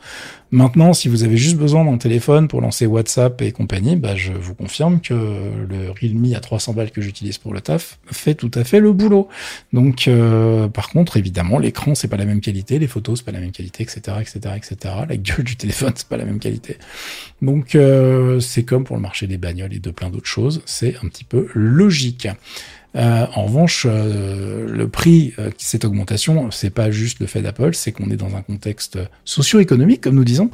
[0.51, 4.33] Maintenant, si vous avez juste besoin d'un téléphone pour lancer WhatsApp et compagnie, bah je
[4.33, 8.51] vous confirme que le Realme à 300 balles que j'utilise pour le taf fait tout
[8.53, 9.27] à fait le boulot.
[9.73, 13.31] Donc euh, par contre, évidemment, l'écran c'est pas la même qualité, les photos c'est pas
[13.31, 14.95] la même qualité, etc., etc., etc.
[15.09, 16.77] La gueule du téléphone c'est pas la même qualité.
[17.41, 20.95] Donc euh, c'est comme pour le marché des bagnoles et de plein d'autres choses, c'est
[21.03, 22.27] un petit peu logique.
[22.95, 27.73] Euh, en revanche, euh, le prix, euh, cette augmentation, c'est pas juste le fait d'Apple,
[27.73, 30.49] c'est qu'on est dans un contexte socio-économique, comme nous disons,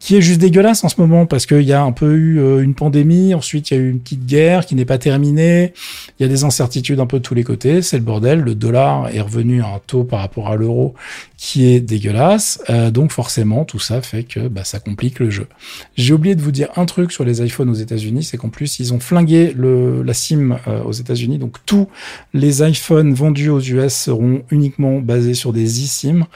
[0.00, 2.62] qui est juste dégueulasse en ce moment parce qu'il y a un peu eu euh,
[2.62, 5.74] une pandémie, ensuite il y a eu une petite guerre qui n'est pas terminée,
[6.18, 8.54] il y a des incertitudes un peu de tous les côtés, c'est le bordel, le
[8.54, 10.94] dollar est revenu à un taux par rapport à l'euro
[11.36, 15.46] qui est dégueulasse, euh, donc forcément tout ça fait que bah, ça complique le jeu.
[15.96, 18.80] J'ai oublié de vous dire un truc sur les iPhones aux États-Unis, c'est qu'en plus
[18.80, 21.88] ils ont flingué le, la SIM euh, aux États-Unis, donc tous
[22.32, 26.26] les iPhones vendus aux US seront uniquement basés sur des eSIM,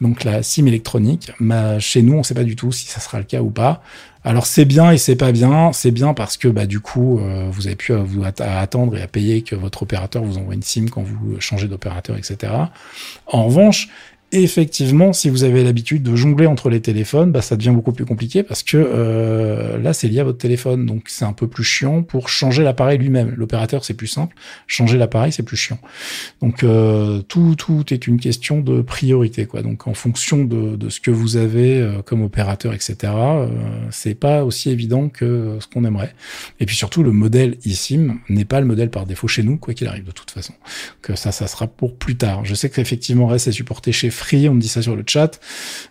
[0.00, 1.32] donc la SIM électronique.
[1.40, 3.82] Mais chez nous on sait pas du tout si ça le cas ou pas.
[4.24, 5.72] Alors c'est bien et c'est pas bien.
[5.72, 9.00] C'est bien parce que bah du coup euh, vous avez pu euh, vous attendre et
[9.00, 12.52] à payer que votre opérateur vous envoie une SIM quand vous changez d'opérateur, etc.
[13.26, 13.88] En revanche,
[14.32, 18.04] effectivement, si vous avez l'habitude de jongler entre les téléphones, bah, ça devient beaucoup plus
[18.04, 20.84] compliqué parce que euh, là, c'est lié à votre téléphone.
[20.84, 23.34] Donc, c'est un peu plus chiant pour changer l'appareil lui-même.
[23.36, 24.36] L'opérateur, c'est plus simple.
[24.66, 25.78] Changer l'appareil, c'est plus chiant.
[26.42, 29.46] Donc, euh, tout, tout est une question de priorité.
[29.46, 29.62] quoi.
[29.62, 33.48] Donc, en fonction de, de ce que vous avez euh, comme opérateur, etc., euh,
[33.90, 36.14] c'est pas aussi évident que ce qu'on aimerait.
[36.60, 39.72] Et puis surtout, le modèle eSIM n'est pas le modèle par défaut chez nous, quoi
[39.72, 40.52] qu'il arrive de toute façon.
[41.00, 42.44] Que ça, ça sera pour plus tard.
[42.44, 45.40] Je sais qu'effectivement, reste est supporté chez free, on me dit ça sur le chat.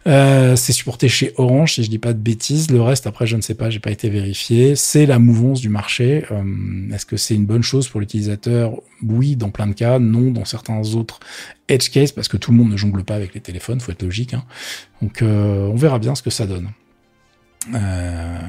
[0.06, 2.70] Euh, c'est supporté chez Orange, si je dis pas de bêtises.
[2.70, 4.76] Le reste, après, je ne sais pas, j'ai pas été vérifié.
[4.76, 6.26] C'est la mouvance du marché.
[6.32, 8.74] Euh, est-ce que c'est une bonne chose pour l'utilisateur?
[9.04, 10.00] Oui, dans plein de cas.
[10.00, 11.20] Non, dans certains autres
[11.70, 14.04] edge cases, parce que tout le monde ne jongle pas avec les téléphones, faut être
[14.04, 14.34] logique.
[14.34, 14.44] Hein.
[15.02, 16.70] Donc, on verra bien ce que ça donne.
[17.74, 18.40] Euh,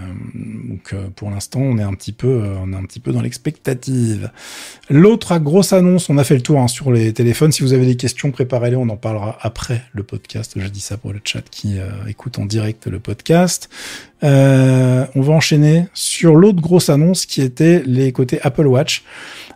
[0.45, 3.13] donc euh, pour l'instant, on est un petit peu, euh, on est un petit peu
[3.13, 4.31] dans l'expectative.
[4.91, 7.53] L'autre grosse annonce, on a fait le tour hein, sur les téléphones.
[7.53, 8.77] Si vous avez des questions, préparez-les.
[8.77, 10.53] On en parlera après le podcast.
[10.57, 13.69] Je dis ça pour le chat qui écoute en direct le podcast.
[14.23, 19.05] on va enchaîner sur l'autre grosse annonce qui était les côtés Apple Watch.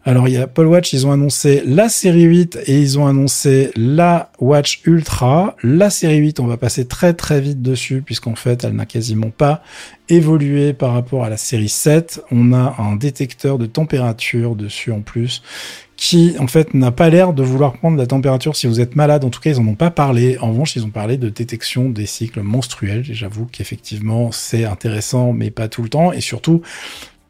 [0.04, 3.06] Alors, il y a Apple Watch, ils ont annoncé la série 8 et ils ont
[3.06, 5.54] annoncé la Watch Ultra.
[5.62, 9.30] La série 8, on va passer très très vite dessus puisqu'en fait, elle n'a quasiment
[9.30, 9.62] pas
[10.08, 12.20] évolué par rapport à la série 7.
[12.32, 15.40] On a un détecteur de température dessus en plus
[15.96, 19.24] qui en fait n'a pas l'air de vouloir prendre la température si vous êtes malade.
[19.24, 20.36] En tout cas, ils en ont pas parlé.
[20.40, 23.04] En revanche, ils ont parlé de détection des cycles menstruels.
[23.04, 26.12] J'avoue qu'effectivement, c'est intéressant, mais pas tout le temps.
[26.12, 26.60] Et surtout,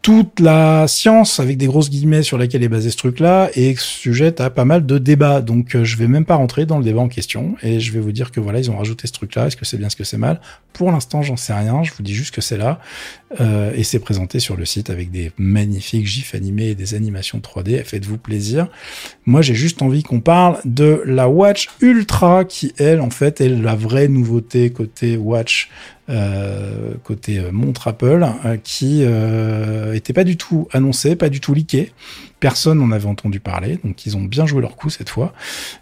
[0.02, 4.40] toute la science, avec des grosses guillemets sur laquelle est basé ce truc-là, est sujette
[4.40, 5.40] à pas mal de débats.
[5.40, 8.00] Donc, euh, je vais même pas rentrer dans le débat en question et je vais
[8.00, 9.46] vous dire que voilà, ils ont rajouté ce truc-là.
[9.46, 10.40] Est-ce que c'est bien, ce que c'est mal?
[10.72, 11.84] Pour l'instant, j'en sais rien.
[11.84, 12.80] Je vous dis juste que c'est là
[13.40, 17.38] euh, et c'est présenté sur le site avec des magnifiques gifs animés et des animations
[17.38, 17.84] 3D.
[17.84, 18.66] Faites-vous plaisir.
[19.24, 23.48] Moi, j'ai juste envie qu'on parle de la Watch Ultra qui, elle, en fait, est
[23.48, 25.70] la vraie nouveauté côté Watch
[26.08, 29.02] euh, côté euh, montre Apple, euh, qui
[29.94, 31.92] était pas du tout annoncé, pas du tout leaké.
[32.40, 35.32] Personne n'en avait entendu parler, donc ils ont bien joué leur coup cette fois.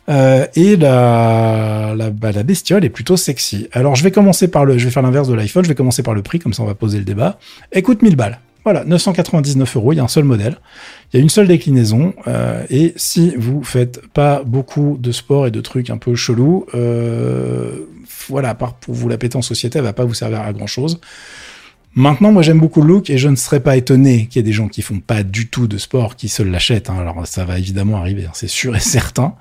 [0.09, 3.68] et la, la, bah, la bestiole est plutôt sexy.
[3.73, 6.03] Alors je vais commencer par le, je vais faire l'inverse de l'iPhone, je vais commencer
[6.03, 7.39] par le prix, comme ça on va poser le débat.
[7.73, 8.41] Écoute 1000 balles.
[8.64, 10.57] Voilà, 999 euros, il y a un seul modèle,
[11.12, 15.47] il y a une seule déclinaison, euh, et si vous faites pas beaucoup de sport
[15.47, 17.87] et de trucs un peu chelous, euh,
[18.31, 20.53] voilà, à part pour vous la péter en société, elle va pas vous servir à
[20.53, 21.01] grand chose.
[21.97, 24.45] Maintenant, moi j'aime beaucoup le look et je ne serais pas étonné qu'il y ait
[24.45, 26.88] des gens qui font pas du tout de sport qui se l'achètent.
[26.88, 26.99] Hein.
[27.01, 29.34] Alors ça va évidemment arriver, hein, c'est sûr et certain.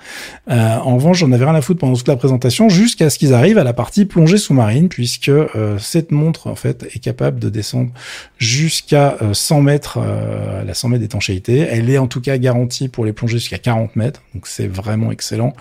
[0.50, 3.36] Euh, en revanche, j'en avais rien à foutre pendant toute la présentation jusqu'à ce qu'ils
[3.36, 7.50] arrivent à la partie plongée sous-marine puisque euh, cette montre en fait est capable de
[7.50, 7.91] descendre
[8.39, 11.60] jusqu'à 100 euh, mètres à la 100 mètres d'étanchéité.
[11.60, 15.12] Elle est en tout cas garantie pour les plonger jusqu'à 40 mètres, donc c'est vraiment
[15.12, 15.54] excellent.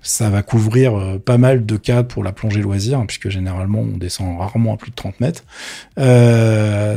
[0.00, 3.96] Ça va couvrir pas mal de cas pour la plongée loisir hein, puisque généralement on
[3.96, 5.42] descend rarement à plus de 30 mètres.
[5.98, 6.35] Euh,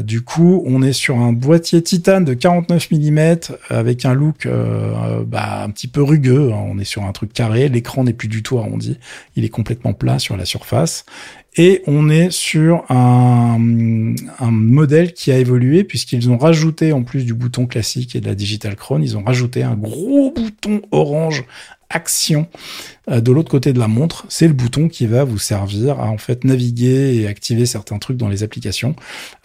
[0.02, 3.38] du coup, on est sur un boîtier titane de 49 mm
[3.70, 6.52] avec un look euh, bah, un petit peu rugueux.
[6.52, 6.66] Hein.
[6.68, 7.70] On est sur un truc carré.
[7.70, 8.98] L'écran n'est plus du tout arrondi.
[9.36, 11.06] Il est complètement plat sur la surface.
[11.58, 13.58] Et on est sur un,
[14.40, 18.28] un modèle qui a évolué puisqu'ils ont rajouté, en plus du bouton classique et de
[18.28, 21.46] la Digital Crown, ils ont rajouté un gros bouton orange
[21.90, 22.48] action
[23.10, 26.10] euh, de l'autre côté de la montre, c'est le bouton qui va vous servir à
[26.10, 28.96] en fait naviguer et activer certains trucs dans les applications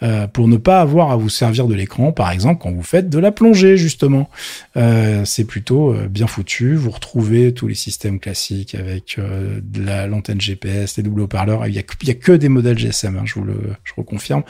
[0.03, 3.09] euh, pour ne pas avoir à vous servir de l'écran, par exemple quand vous faites
[3.09, 4.29] de la plongée justement.
[4.77, 6.75] Euh, c'est plutôt bien foutu.
[6.75, 11.65] Vous retrouvez tous les systèmes classiques avec de la l'antenne GPS, les doubles haut-parleurs.
[11.67, 13.93] Il y a, il y a que des modèles GSM, hein, je vous le je
[13.97, 14.43] reconfirme,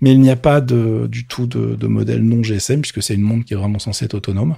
[0.00, 3.14] mais il n'y a pas de, du tout de, de modèle non GSM puisque c'est
[3.14, 4.56] une montre qui est vraiment censée être autonome.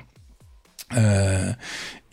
[0.97, 1.53] Euh,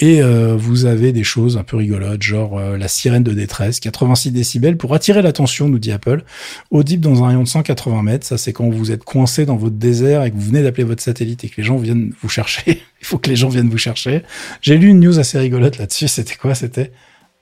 [0.02, 3.80] et euh, vous avez des choses un peu rigolotes, genre euh, la sirène de détresse,
[3.80, 6.24] 86 décibels pour attirer l'attention, nous dit Apple,
[6.72, 8.26] audible dans un rayon de 180 mètres.
[8.26, 11.04] Ça, c'est quand vous êtes coincé dans votre désert et que vous venez d'appeler votre
[11.04, 12.82] satellite et que les gens viennent vous chercher.
[13.02, 14.24] Il faut que les gens viennent vous chercher.
[14.62, 16.08] J'ai lu une news assez rigolote là-dessus.
[16.08, 16.92] C'était quoi C'était?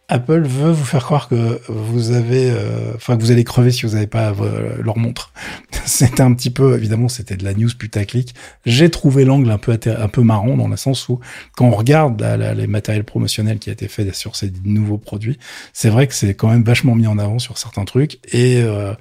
[0.09, 3.85] Apple veut vous faire croire que vous avez, euh, enfin que vous allez crever si
[3.85, 5.31] vous n'avez pas euh, leur montre.
[5.85, 8.33] c'était un petit peu, évidemment, c'était de la news putaclic.
[8.65, 11.19] J'ai trouvé l'angle un peu un marrant dans le sens où
[11.55, 12.21] quand on regarde
[12.55, 15.37] les matériels promotionnels qui a été fait sur ces nouveaux produits,
[15.73, 18.93] c'est vrai que c'est quand même vachement mis en avant sur certains trucs et euh,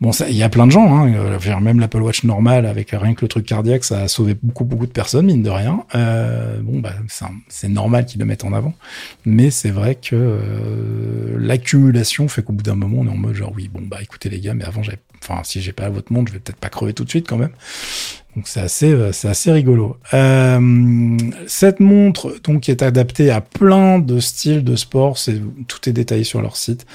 [0.00, 3.14] Bon, il y a plein de gens, hein, euh, même l'Apple Watch normal avec rien
[3.14, 5.84] que le truc cardiaque, ça a sauvé beaucoup beaucoup de personnes mine de rien.
[5.96, 6.92] Euh, bon, bah
[7.48, 8.74] c'est normal qu'ils le mettent en avant,
[9.26, 13.34] mais c'est vrai que euh, l'accumulation fait qu'au bout d'un moment, on est en mode
[13.34, 14.82] genre oui, bon bah écoutez les gars, mais avant
[15.20, 17.38] enfin si j'ai pas votre montre, je vais peut-être pas crever tout de suite quand
[17.38, 17.52] même.
[18.36, 19.96] Donc c'est assez, euh, c'est assez rigolo.
[20.12, 21.16] Euh,
[21.46, 25.18] cette montre donc est adaptée à plein de styles de sport.
[25.66, 26.86] Tout est détaillé sur leur site.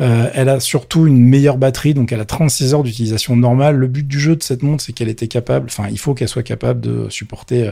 [0.00, 3.76] Euh, elle a surtout une meilleure batterie, donc elle a 36 heures d'utilisation normale.
[3.76, 6.28] Le but du jeu de cette montre, c'est qu'elle était capable, enfin il faut qu'elle
[6.28, 7.70] soit capable de supporter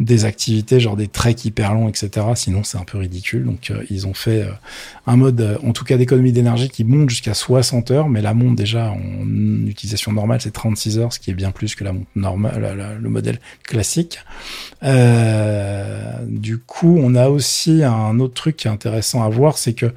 [0.00, 2.26] des activités genre des treks hyper longs, etc.
[2.34, 3.44] Sinon c'est un peu ridicule.
[3.44, 4.44] Donc ils ont fait
[5.06, 8.56] un mode, en tout cas d'économie d'énergie qui monte jusqu'à 60 heures, mais la montre
[8.56, 12.08] déjà en utilisation normale c'est 36 heures, ce qui est bien plus que la montre
[12.16, 14.20] normale le modèle classique.
[14.82, 19.74] Euh, du coup, on a aussi un autre truc qui est intéressant à voir, c'est
[19.74, 19.92] que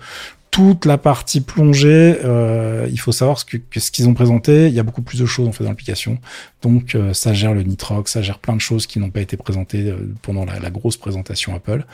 [0.52, 4.68] toute la partie plongée, euh, il faut savoir ce que, ce qu'ils ont présenté.
[4.68, 6.18] Il y a beaucoup plus de choses en fait dans l'application.
[6.62, 9.38] Donc euh, ça gère le nitrox, ça gère plein de choses qui n'ont pas été
[9.38, 11.86] présentées euh, pendant la, grosse présentation Apple.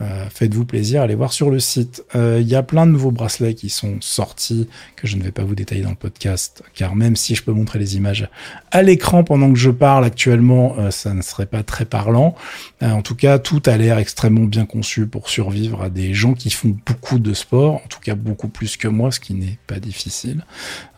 [0.00, 2.04] Euh, Faites-vous plaisir, allez voir sur le site.
[2.14, 5.32] Euh, il y a plein de nouveaux bracelets qui sont sortis que je ne vais
[5.32, 8.28] pas vous détailler dans le podcast, car même si je peux montrer les images
[8.70, 12.34] à l'écran pendant que je parle actuellement, ça ne serait pas très parlant.
[12.80, 16.50] en tout cas, tout a l'air extrêmement bien conçu pour survivre à des gens qui
[16.50, 20.44] font beaucoup de sport, beaucoup plus que moi, ce qui n'est pas difficile.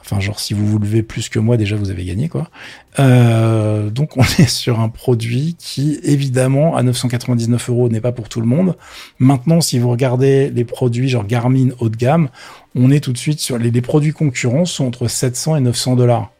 [0.00, 2.50] Enfin, genre, si vous vous levez plus que moi, déjà, vous avez gagné, quoi.
[2.98, 8.28] Euh, donc, on est sur un produit qui, évidemment, à 999 euros, n'est pas pour
[8.28, 8.76] tout le monde.
[9.18, 12.28] Maintenant, si vous regardez les produits genre Garmin haut de gamme,
[12.74, 15.96] on est tout de suite sur les, les produits concurrents sont entre 700 et 900
[15.96, 16.30] dollars.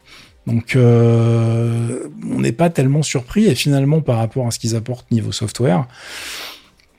[0.46, 2.00] Donc, euh,
[2.30, 3.46] on n'est pas tellement surpris.
[3.46, 5.86] Et finalement, par rapport à ce qu'ils apportent niveau software,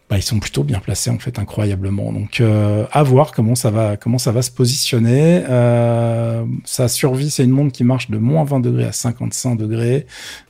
[0.10, 2.14] bah, ils sont plutôt bien placés en fait incroyablement.
[2.14, 5.44] Donc euh, à voir comment ça va comment ça va se positionner.
[5.50, 10.06] Euh, sa survie c'est une montre qui marche de moins 20 degrés à 55 degrés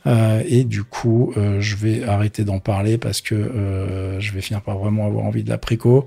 [0.07, 4.41] euh, et du coup euh, je vais arrêter d'en parler parce que euh, je vais
[4.41, 6.05] finir par vraiment avoir envie de la préco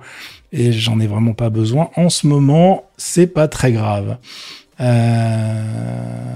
[0.52, 2.84] et j'en ai vraiment pas besoin en ce moment.
[2.98, 4.18] C'est pas très grave.
[4.80, 6.34] Euh,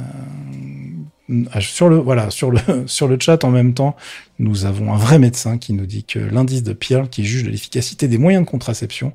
[1.60, 3.96] sur le voilà sur le sur le chat en même temps
[4.38, 7.50] nous avons un vrai médecin qui nous dit que l'indice de Pearl, qui juge de
[7.50, 9.12] l'efficacité des moyens de contraception,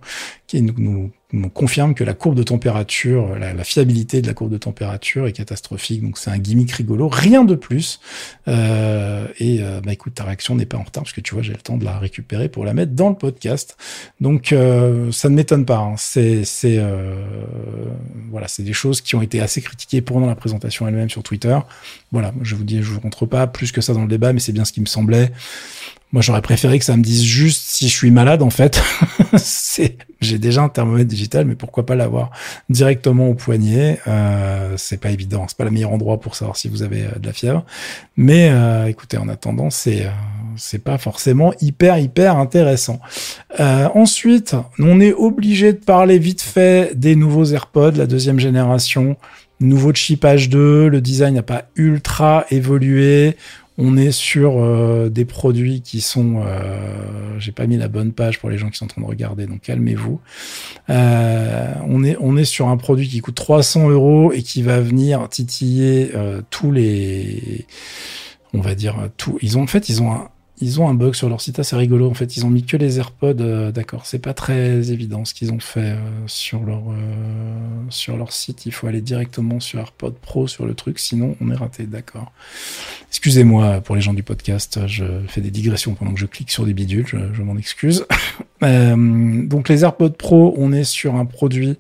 [0.47, 1.11] qui nous,
[1.54, 6.02] confirme que la courbe de température, la, fiabilité de la courbe de température est catastrophique.
[6.02, 8.00] Donc c'est un gimmick rigolo, rien de plus.
[8.48, 11.44] Euh, et euh, bah écoute, ta réaction n'est pas en retard parce que tu vois,
[11.44, 13.76] j'ai le temps de la récupérer pour la mettre dans le podcast.
[14.22, 15.80] Donc euh, ça ne m'étonne pas.
[15.80, 15.96] Hein.
[15.98, 16.80] C'est c'est
[18.32, 21.58] voilà, c'est des choses qui ont été assez critiquées pendant la présentation elle-même sur Twitter.
[22.14, 24.40] Voilà, je vous dis, je vous rentre pas plus que ça dans le débat, mais
[24.40, 25.32] c'est bien ce qui me semblait
[26.14, 28.82] moi, j'aurais préféré que ça me dise juste si je suis malade, en fait.
[30.22, 32.32] j'ai déjà un thermomètre digital, mais pourquoi pas l'avoir
[32.70, 33.99] directement au poignet?
[34.08, 37.20] Euh, C'est pas évident, c'est pas le meilleur endroit pour savoir si vous avez euh,
[37.20, 37.66] de la fièvre.
[38.16, 40.10] Mais euh, écoutez, en attendant, c'est euh,
[40.55, 42.99] c'est pas forcément hyper hyper intéressant.
[43.60, 49.18] Euh, ensuite, on est obligé de parler vite fait des nouveaux AirPods, la deuxième génération.
[49.60, 53.36] Nouveau chip H2, le design n'a pas ultra évolué.
[53.78, 58.40] On est sur euh, des produits qui sont, euh, j'ai pas mis la bonne page
[58.40, 60.20] pour les gens qui sont en train de regarder, donc calmez-vous.
[60.90, 64.80] Euh, on est on est sur un produit qui coûte 300 euros et qui va
[64.80, 66.12] venir titiller
[66.50, 67.68] tous les,
[68.54, 69.38] on va dire tout.
[69.42, 71.76] Ils ont en fait ils ont un, ils ont un bug sur leur site assez
[71.76, 72.10] rigolo.
[72.10, 73.36] En fait, ils ont mis que les AirPods.
[73.39, 78.18] Euh, d'accord, c'est pas très évident ce qu'ils ont fait euh, sur leur euh, sur
[78.18, 78.66] leur site.
[78.66, 81.86] Il faut aller directement sur AirPod Pro sur le truc, sinon on est raté.
[81.86, 82.32] D'accord.
[83.10, 84.80] Excusez-moi pour les gens du podcast.
[84.88, 87.05] Je fais des digressions pendant que je clique sur des bidules.
[87.34, 88.05] Je m'en excuse.
[88.62, 91.78] donc les AirPods Pro, on est sur un produit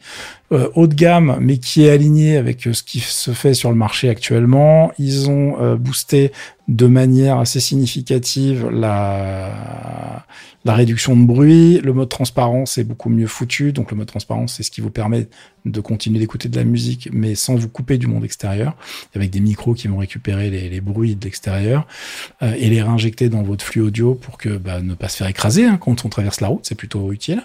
[0.53, 3.69] euh, haut de gamme, mais qui est aligné avec euh, ce qui se fait sur
[3.69, 4.91] le marché actuellement.
[4.97, 6.31] Ils ont euh, boosté
[6.69, 10.25] de manière assez significative la,
[10.67, 11.79] la réduction de bruit.
[11.81, 13.71] Le mode transparence est beaucoup mieux foutu.
[13.71, 15.27] Donc le mode transparence, c'est ce qui vous permet
[15.65, 18.75] de continuer d'écouter de la musique, mais sans vous couper du monde extérieur,
[19.15, 21.87] avec des micros qui vont récupérer les, bruits de l'extérieur
[22.41, 25.27] euh, et les réinjecter dans votre flux audio pour que bah, ne pas se faire
[25.27, 26.65] écraser hein, quand on traverse la route.
[26.67, 27.43] C'est plutôt utile.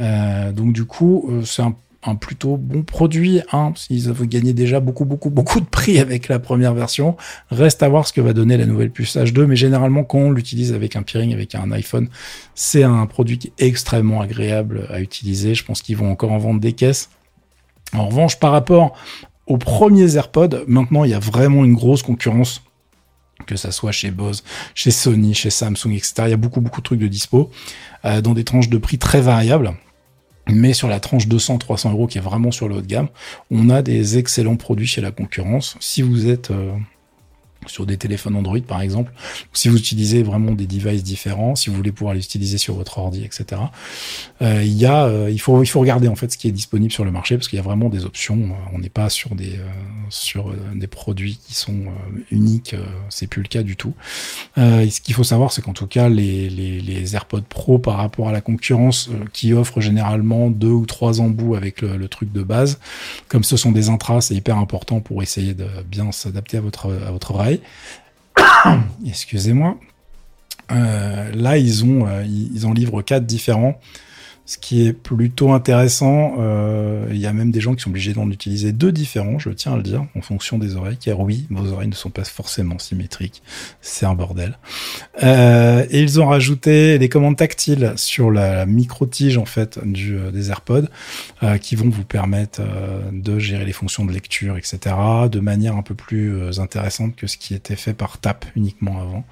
[0.00, 1.74] Euh, donc du coup, c'est un
[2.14, 3.40] plutôt bon produit.
[3.52, 7.16] Hein, Ils avaient gagné déjà beaucoup, beaucoup, beaucoup de prix avec la première version.
[7.50, 9.46] Reste à voir ce que va donner la nouvelle puce H2.
[9.46, 12.08] Mais généralement, quand on l'utilise avec un peering, avec un iPhone,
[12.54, 15.54] c'est un produit extrêmement agréable à utiliser.
[15.54, 17.10] Je pense qu'ils vont encore en vendre des caisses.
[17.92, 18.94] En revanche, par rapport
[19.46, 22.62] aux premiers AirPods, maintenant, il y a vraiment une grosse concurrence
[23.46, 26.14] que ça soit chez Bose, chez Sony, chez Samsung, etc.
[26.26, 27.50] Il y a beaucoup, beaucoup de trucs de dispo,
[28.04, 29.74] euh, dans des tranches de prix très variables.
[30.46, 33.08] Mais sur la tranche 200-300 euros qui est vraiment sur le haut de gamme,
[33.50, 35.76] on a des excellents produits chez la concurrence.
[35.80, 36.72] Si vous êtes euh,
[37.66, 39.12] sur des téléphones Android par exemple,
[39.52, 42.98] si vous utilisez vraiment des devices différents, si vous voulez pouvoir les utiliser sur votre
[42.98, 43.60] ordi, etc.
[44.42, 46.52] Euh, il y a, euh, il faut, il faut regarder en fait ce qui est
[46.52, 48.38] disponible sur le marché parce qu'il y a vraiment des options.
[48.72, 49.68] On n'est pas sur des, euh,
[50.10, 52.76] sur euh, des produits qui sont euh, uniques.
[53.08, 53.94] c'est plus le cas du tout.
[54.56, 58.28] ce qu'il faut savoir, c'est qu'en tout cas les, les, les, AirPods Pro par rapport
[58.28, 62.42] à la concurrence qui offre généralement deux ou trois embouts avec le, le truc de
[62.42, 62.78] base,
[63.28, 66.92] comme ce sont des intras, c'est hyper important pour essayer de bien s'adapter à votre
[67.06, 67.53] à votre oreille
[69.06, 69.76] Excusez-moi.
[70.72, 73.78] Euh, là, ils ont, euh, ils en livrent quatre différents.
[74.46, 76.34] Ce qui est plutôt intéressant.
[76.38, 79.50] Euh, il y a même des gens qui sont obligés d'en utiliser deux différents, je
[79.50, 82.24] tiens à le dire, en fonction des oreilles, car oui, vos oreilles ne sont pas
[82.24, 83.42] forcément symétriques,
[83.80, 84.58] c'est un bordel.
[85.22, 90.30] Euh, et ils ont rajouté des commandes tactiles sur la micro-tige en fait du, euh,
[90.30, 90.88] des AirPods,
[91.60, 92.62] qui vont vous permettre
[93.12, 94.78] de gérer les fonctions de lecture, etc.,
[95.30, 99.24] de manière un peu plus intéressante que ce qui était fait par tap uniquement avant.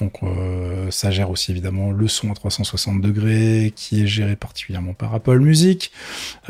[0.00, 4.92] Donc euh, ça gère aussi évidemment le son à 360 degrés qui est géré particulièrement
[4.92, 5.90] par Apple Music,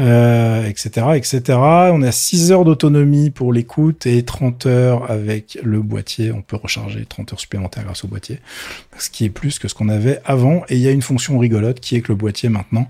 [0.01, 1.59] euh, etc., etc.
[1.59, 6.31] On a 6 heures d'autonomie pour l'écoute et 30 heures avec le boîtier.
[6.33, 8.41] On peut recharger 30 heures supplémentaires grâce au boîtier,
[8.99, 10.63] ce qui est plus que ce qu'on avait avant.
[10.69, 12.89] Et il y a une fonction rigolote qui est que le boîtier maintenant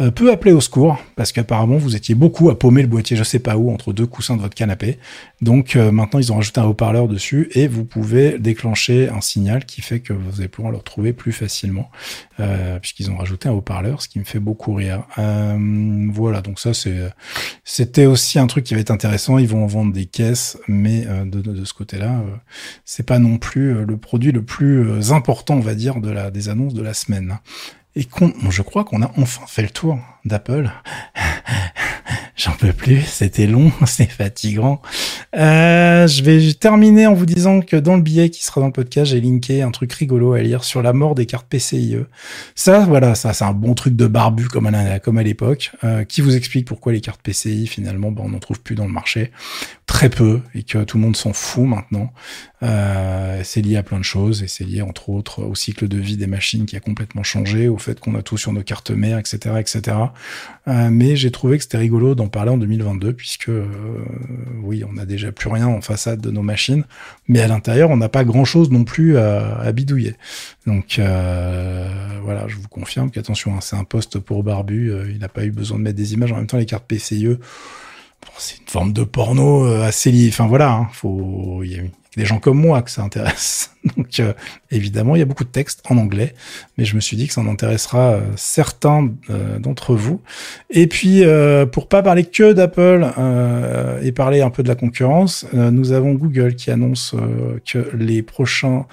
[0.00, 3.24] euh, peut appeler au secours parce qu'apparemment vous étiez beaucoup à paumer le boîtier, je
[3.24, 4.98] sais pas où, entre deux coussins de votre canapé.
[5.40, 9.80] Donc maintenant ils ont rajouté un haut-parleur dessus et vous pouvez déclencher un signal qui
[9.80, 11.90] fait que vous allez pouvoir le retrouver plus facilement
[12.40, 15.04] euh, puisqu'ils ont rajouté un haut-parleur, ce qui me fait beaucoup rire.
[15.18, 16.72] Euh, voilà, donc ça
[17.64, 19.38] c'était aussi un truc qui va être intéressant.
[19.38, 22.22] Ils vont en vendre des caisses, mais de, de, de, ce côté-là,
[22.84, 26.48] c'est pas non plus le produit le plus important, on va dire, de la des
[26.48, 27.38] annonces de la semaine
[27.96, 28.06] et
[28.50, 30.70] je crois qu'on a enfin fait le tour d'Apple.
[32.36, 34.82] J'en peux plus, c'était long, c'est fatigant.
[35.36, 38.72] Euh, je vais terminer en vous disant que dans le billet qui sera dans le
[38.72, 41.98] podcast, j'ai linké un truc rigolo à lire sur la mort des cartes PCIe.
[42.56, 46.34] Ça, voilà, ça, c'est un bon truc de barbu comme à, l'époque, euh, qui vous
[46.34, 49.30] explique pourquoi les cartes PCI, finalement, ben, on n'en trouve plus dans le marché.
[49.86, 52.10] Très peu, et que tout le monde s'en fout maintenant.
[52.62, 55.98] Euh, c'est lié à plein de choses, et c'est lié, entre autres, au cycle de
[55.98, 58.90] vie des machines qui a complètement changé, au fait qu'on a tout sur nos cartes
[58.90, 59.96] mères, etc., etc.
[60.68, 63.66] Euh, mais j'ai trouvé que c'était rigolo d'en parler en 2022 puisque euh,
[64.62, 66.84] oui, on n'a déjà plus rien en façade de nos machines,
[67.28, 70.16] mais à l'intérieur, on n'a pas grand-chose non plus à, bidouiller.
[70.66, 75.44] Donc voilà, je vous confirme qu'attention, hein, c'est un poste pour Barbu, il n'a pas
[75.44, 77.36] eu besoin de mettre des images en même temps les cartes PCIe.
[78.38, 80.28] C'est une forme de porno euh, assez liée.
[80.28, 81.82] Enfin voilà, hein, faut il y a
[82.16, 83.72] des gens comme moi que ça intéresse.
[83.96, 84.32] Donc euh,
[84.70, 86.34] évidemment, il y a beaucoup de textes en anglais,
[86.78, 90.20] mais je me suis dit que ça en intéressera euh, certains euh, d'entre vous.
[90.70, 91.22] Et puis,
[91.72, 93.06] pour pas parler que d'Apple
[94.02, 97.14] et parler un peu de la concurrence, nous avons Google qui annonce
[97.64, 98.86] que les prochains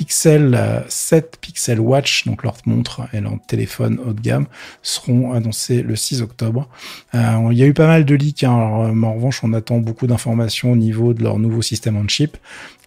[0.00, 4.46] Pixel 7, Pixel Watch, donc leur montre et leur téléphone haut de gamme,
[4.80, 6.70] seront annoncés le 6 octobre.
[7.14, 8.86] Euh, il y a eu pas mal de leaks, hein.
[8.86, 12.38] Euh, en revanche, on attend beaucoup d'informations au niveau de leur nouveau système on chip,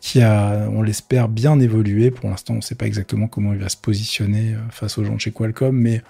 [0.02, 2.10] qui a, on l'espère, bien évolué.
[2.10, 5.06] Pour l'instant, on ne sait pas exactement comment il va se positionner euh, face aux
[5.06, 6.02] gens de chez Qualcomm, mais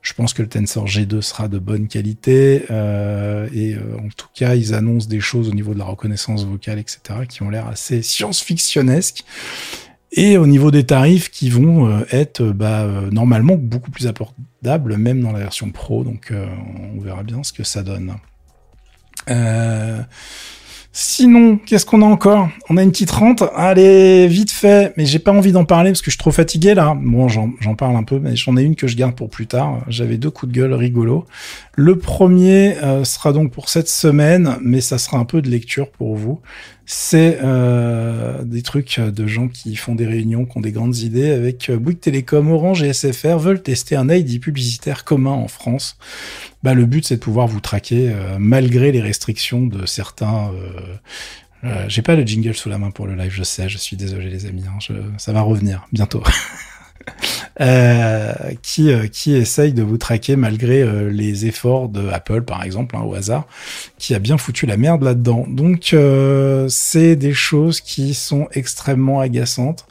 [0.00, 2.64] je pense que le Tensor G2 sera de bonne qualité.
[2.70, 6.46] Euh, et euh, en tout cas, ils annoncent des choses au niveau de la reconnaissance
[6.46, 9.24] vocale, etc., qui ont l'air assez science-fictionnesques
[10.12, 14.06] et au niveau des tarifs qui vont euh, être euh, bah, euh, normalement beaucoup plus
[14.06, 16.04] abordables, même dans la version Pro.
[16.04, 18.14] Donc on verra bien ce que ça donne.
[20.94, 22.50] Sinon, qu'est-ce qu'on a encore?
[22.68, 23.42] On a une petite rente.
[23.56, 26.74] Allez, vite fait, mais j'ai pas envie d'en parler parce que je suis trop fatigué
[26.74, 26.94] là.
[27.00, 29.82] Bon, j'en parle un peu, mais j'en ai une que je garde pour plus tard.
[29.88, 31.24] J'avais deux coups de gueule rigolos.
[31.76, 36.14] Le premier sera donc pour cette semaine, mais ça sera un peu de lecture pour
[36.14, 36.40] vous
[36.84, 41.30] c'est euh, des trucs de gens qui font des réunions, qui ont des grandes idées
[41.30, 45.96] avec euh, Bouygues Télécom, Orange et SFR veulent tester un ID publicitaire commun en France.
[46.62, 50.50] Bah, le but, c'est de pouvoir vous traquer euh, malgré les restrictions de certains.
[51.64, 53.96] Euh, J'ai pas le jingle sous la main pour le live, je sais, je suis
[53.96, 54.78] désolé les amis, hein,
[55.16, 56.22] ça va revenir bientôt.
[57.60, 58.32] Euh,
[58.62, 62.96] qui euh, qui essaye de vous traquer malgré euh, les efforts de Apple par exemple
[62.96, 63.46] hein, au hasard
[63.98, 65.44] qui a bien foutu la merde là-dedans.
[65.46, 65.94] Donc
[66.68, 69.86] c'est des choses qui sont extrêmement agaçantes.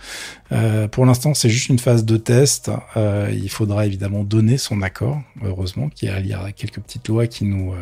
[0.91, 2.71] Pour l'instant c'est juste une phase de test.
[2.97, 7.73] Il faudra évidemment donner son accord heureusement qu'il y a quelques petites lois qui nous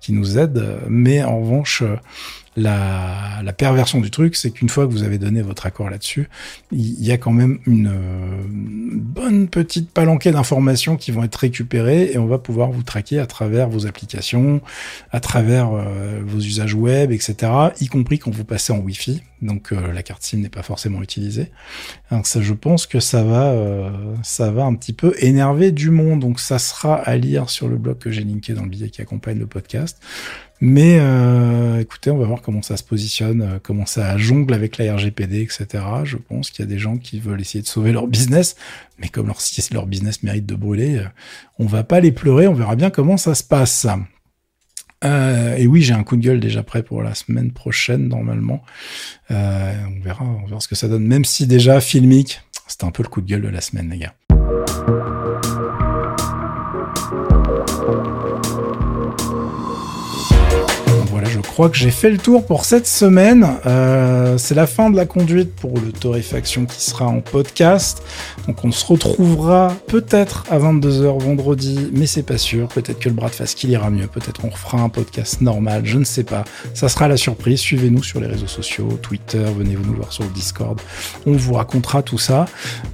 [0.00, 0.78] qui nous aident.
[0.88, 1.82] Mais en revanche
[2.56, 6.28] la, perversion du truc, c'est qu'une fois que vous avez donné votre accord là-dessus,
[6.72, 7.90] il y a quand même une,
[8.50, 13.26] bonne petite palanquée d'informations qui vont être récupérées et on va pouvoir vous traquer à
[13.26, 14.60] travers vos applications,
[15.10, 19.22] à travers euh, vos usages web, etc., y compris quand vous passez en Wi-Fi.
[19.42, 21.50] Donc euh, la carte SIM n'est pas forcément utilisée.
[22.10, 23.90] Je pense que ça va, euh,
[24.22, 26.20] ça va un petit peu énerver du monde.
[26.20, 29.00] Donc ça sera à lire sur le blog que j'ai linké dans le billet qui
[29.00, 30.00] accompagne le podcast.
[30.62, 34.94] Mais euh, écoutez, on va voir comment ça se positionne, comment ça jongle avec la
[34.94, 35.66] RGPD, etc.
[36.04, 38.56] Je pense qu'il y a des gens qui veulent essayer de sauver leur business,
[38.98, 39.38] mais comme leur,
[39.72, 41.02] leur business mérite de brûler,
[41.58, 43.86] on va pas les pleurer, on verra bien comment ça se passe.
[45.04, 48.62] Euh, et oui, j'ai un coup de gueule déjà prêt pour la semaine prochaine normalement.
[49.30, 51.06] Euh, on verra, on verra ce que ça donne.
[51.06, 53.98] Même si déjà filmique, c'était un peu le coup de gueule de la semaine, les
[53.98, 54.14] gars.
[61.68, 63.46] Que j'ai fait le tour pour cette semaine.
[63.66, 68.02] Euh, c'est la fin de la conduite pour le Torréfaction qui sera en podcast.
[68.46, 72.68] Donc on se retrouvera peut-être à 22h vendredi, mais c'est pas sûr.
[72.68, 74.06] Peut-être que le bras de face qu'il ira mieux.
[74.06, 75.82] Peut-être qu'on refera un podcast normal.
[75.84, 76.44] Je ne sais pas.
[76.72, 77.60] Ça sera la surprise.
[77.60, 80.80] Suivez-nous sur les réseaux sociaux, Twitter, venez nous voir sur le Discord.
[81.26, 82.46] On vous racontera tout ça.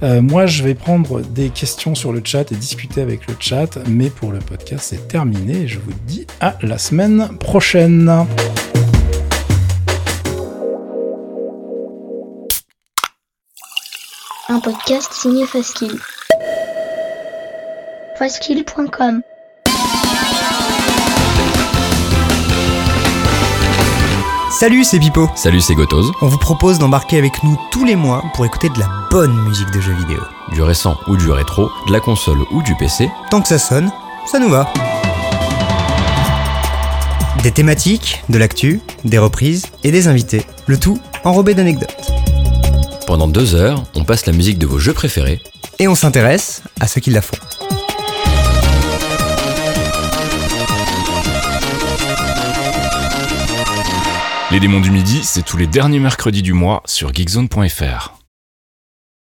[0.03, 3.77] Euh, moi, je vais prendre des questions sur le chat et discuter avec le chat.
[3.87, 5.67] Mais pour le podcast, c'est terminé.
[5.67, 8.25] Je vous dis à la semaine prochaine.
[14.49, 15.91] Un podcast signé Faskill.
[18.17, 19.21] Faskill.com
[24.49, 25.29] Salut, c'est Pipo.
[25.35, 26.13] Salut, c'est Gotoz.
[26.21, 29.69] On vous propose d'embarquer avec nous tous les mois pour écouter de la bonne musique
[29.71, 30.21] de jeux vidéo.
[30.53, 33.11] Du récent ou du rétro, de la console ou du PC.
[33.29, 33.91] Tant que ça sonne,
[34.25, 34.71] ça nous va.
[37.43, 40.45] Des thématiques, de l'actu, des reprises et des invités.
[40.67, 42.13] Le tout enrobé d'anecdotes.
[43.07, 45.39] Pendant deux heures, on passe la musique de vos jeux préférés.
[45.79, 47.37] Et on s'intéresse à ceux qui la font.
[54.51, 58.16] Les démons du midi, c'est tous les derniers mercredis du mois sur geekzone.fr.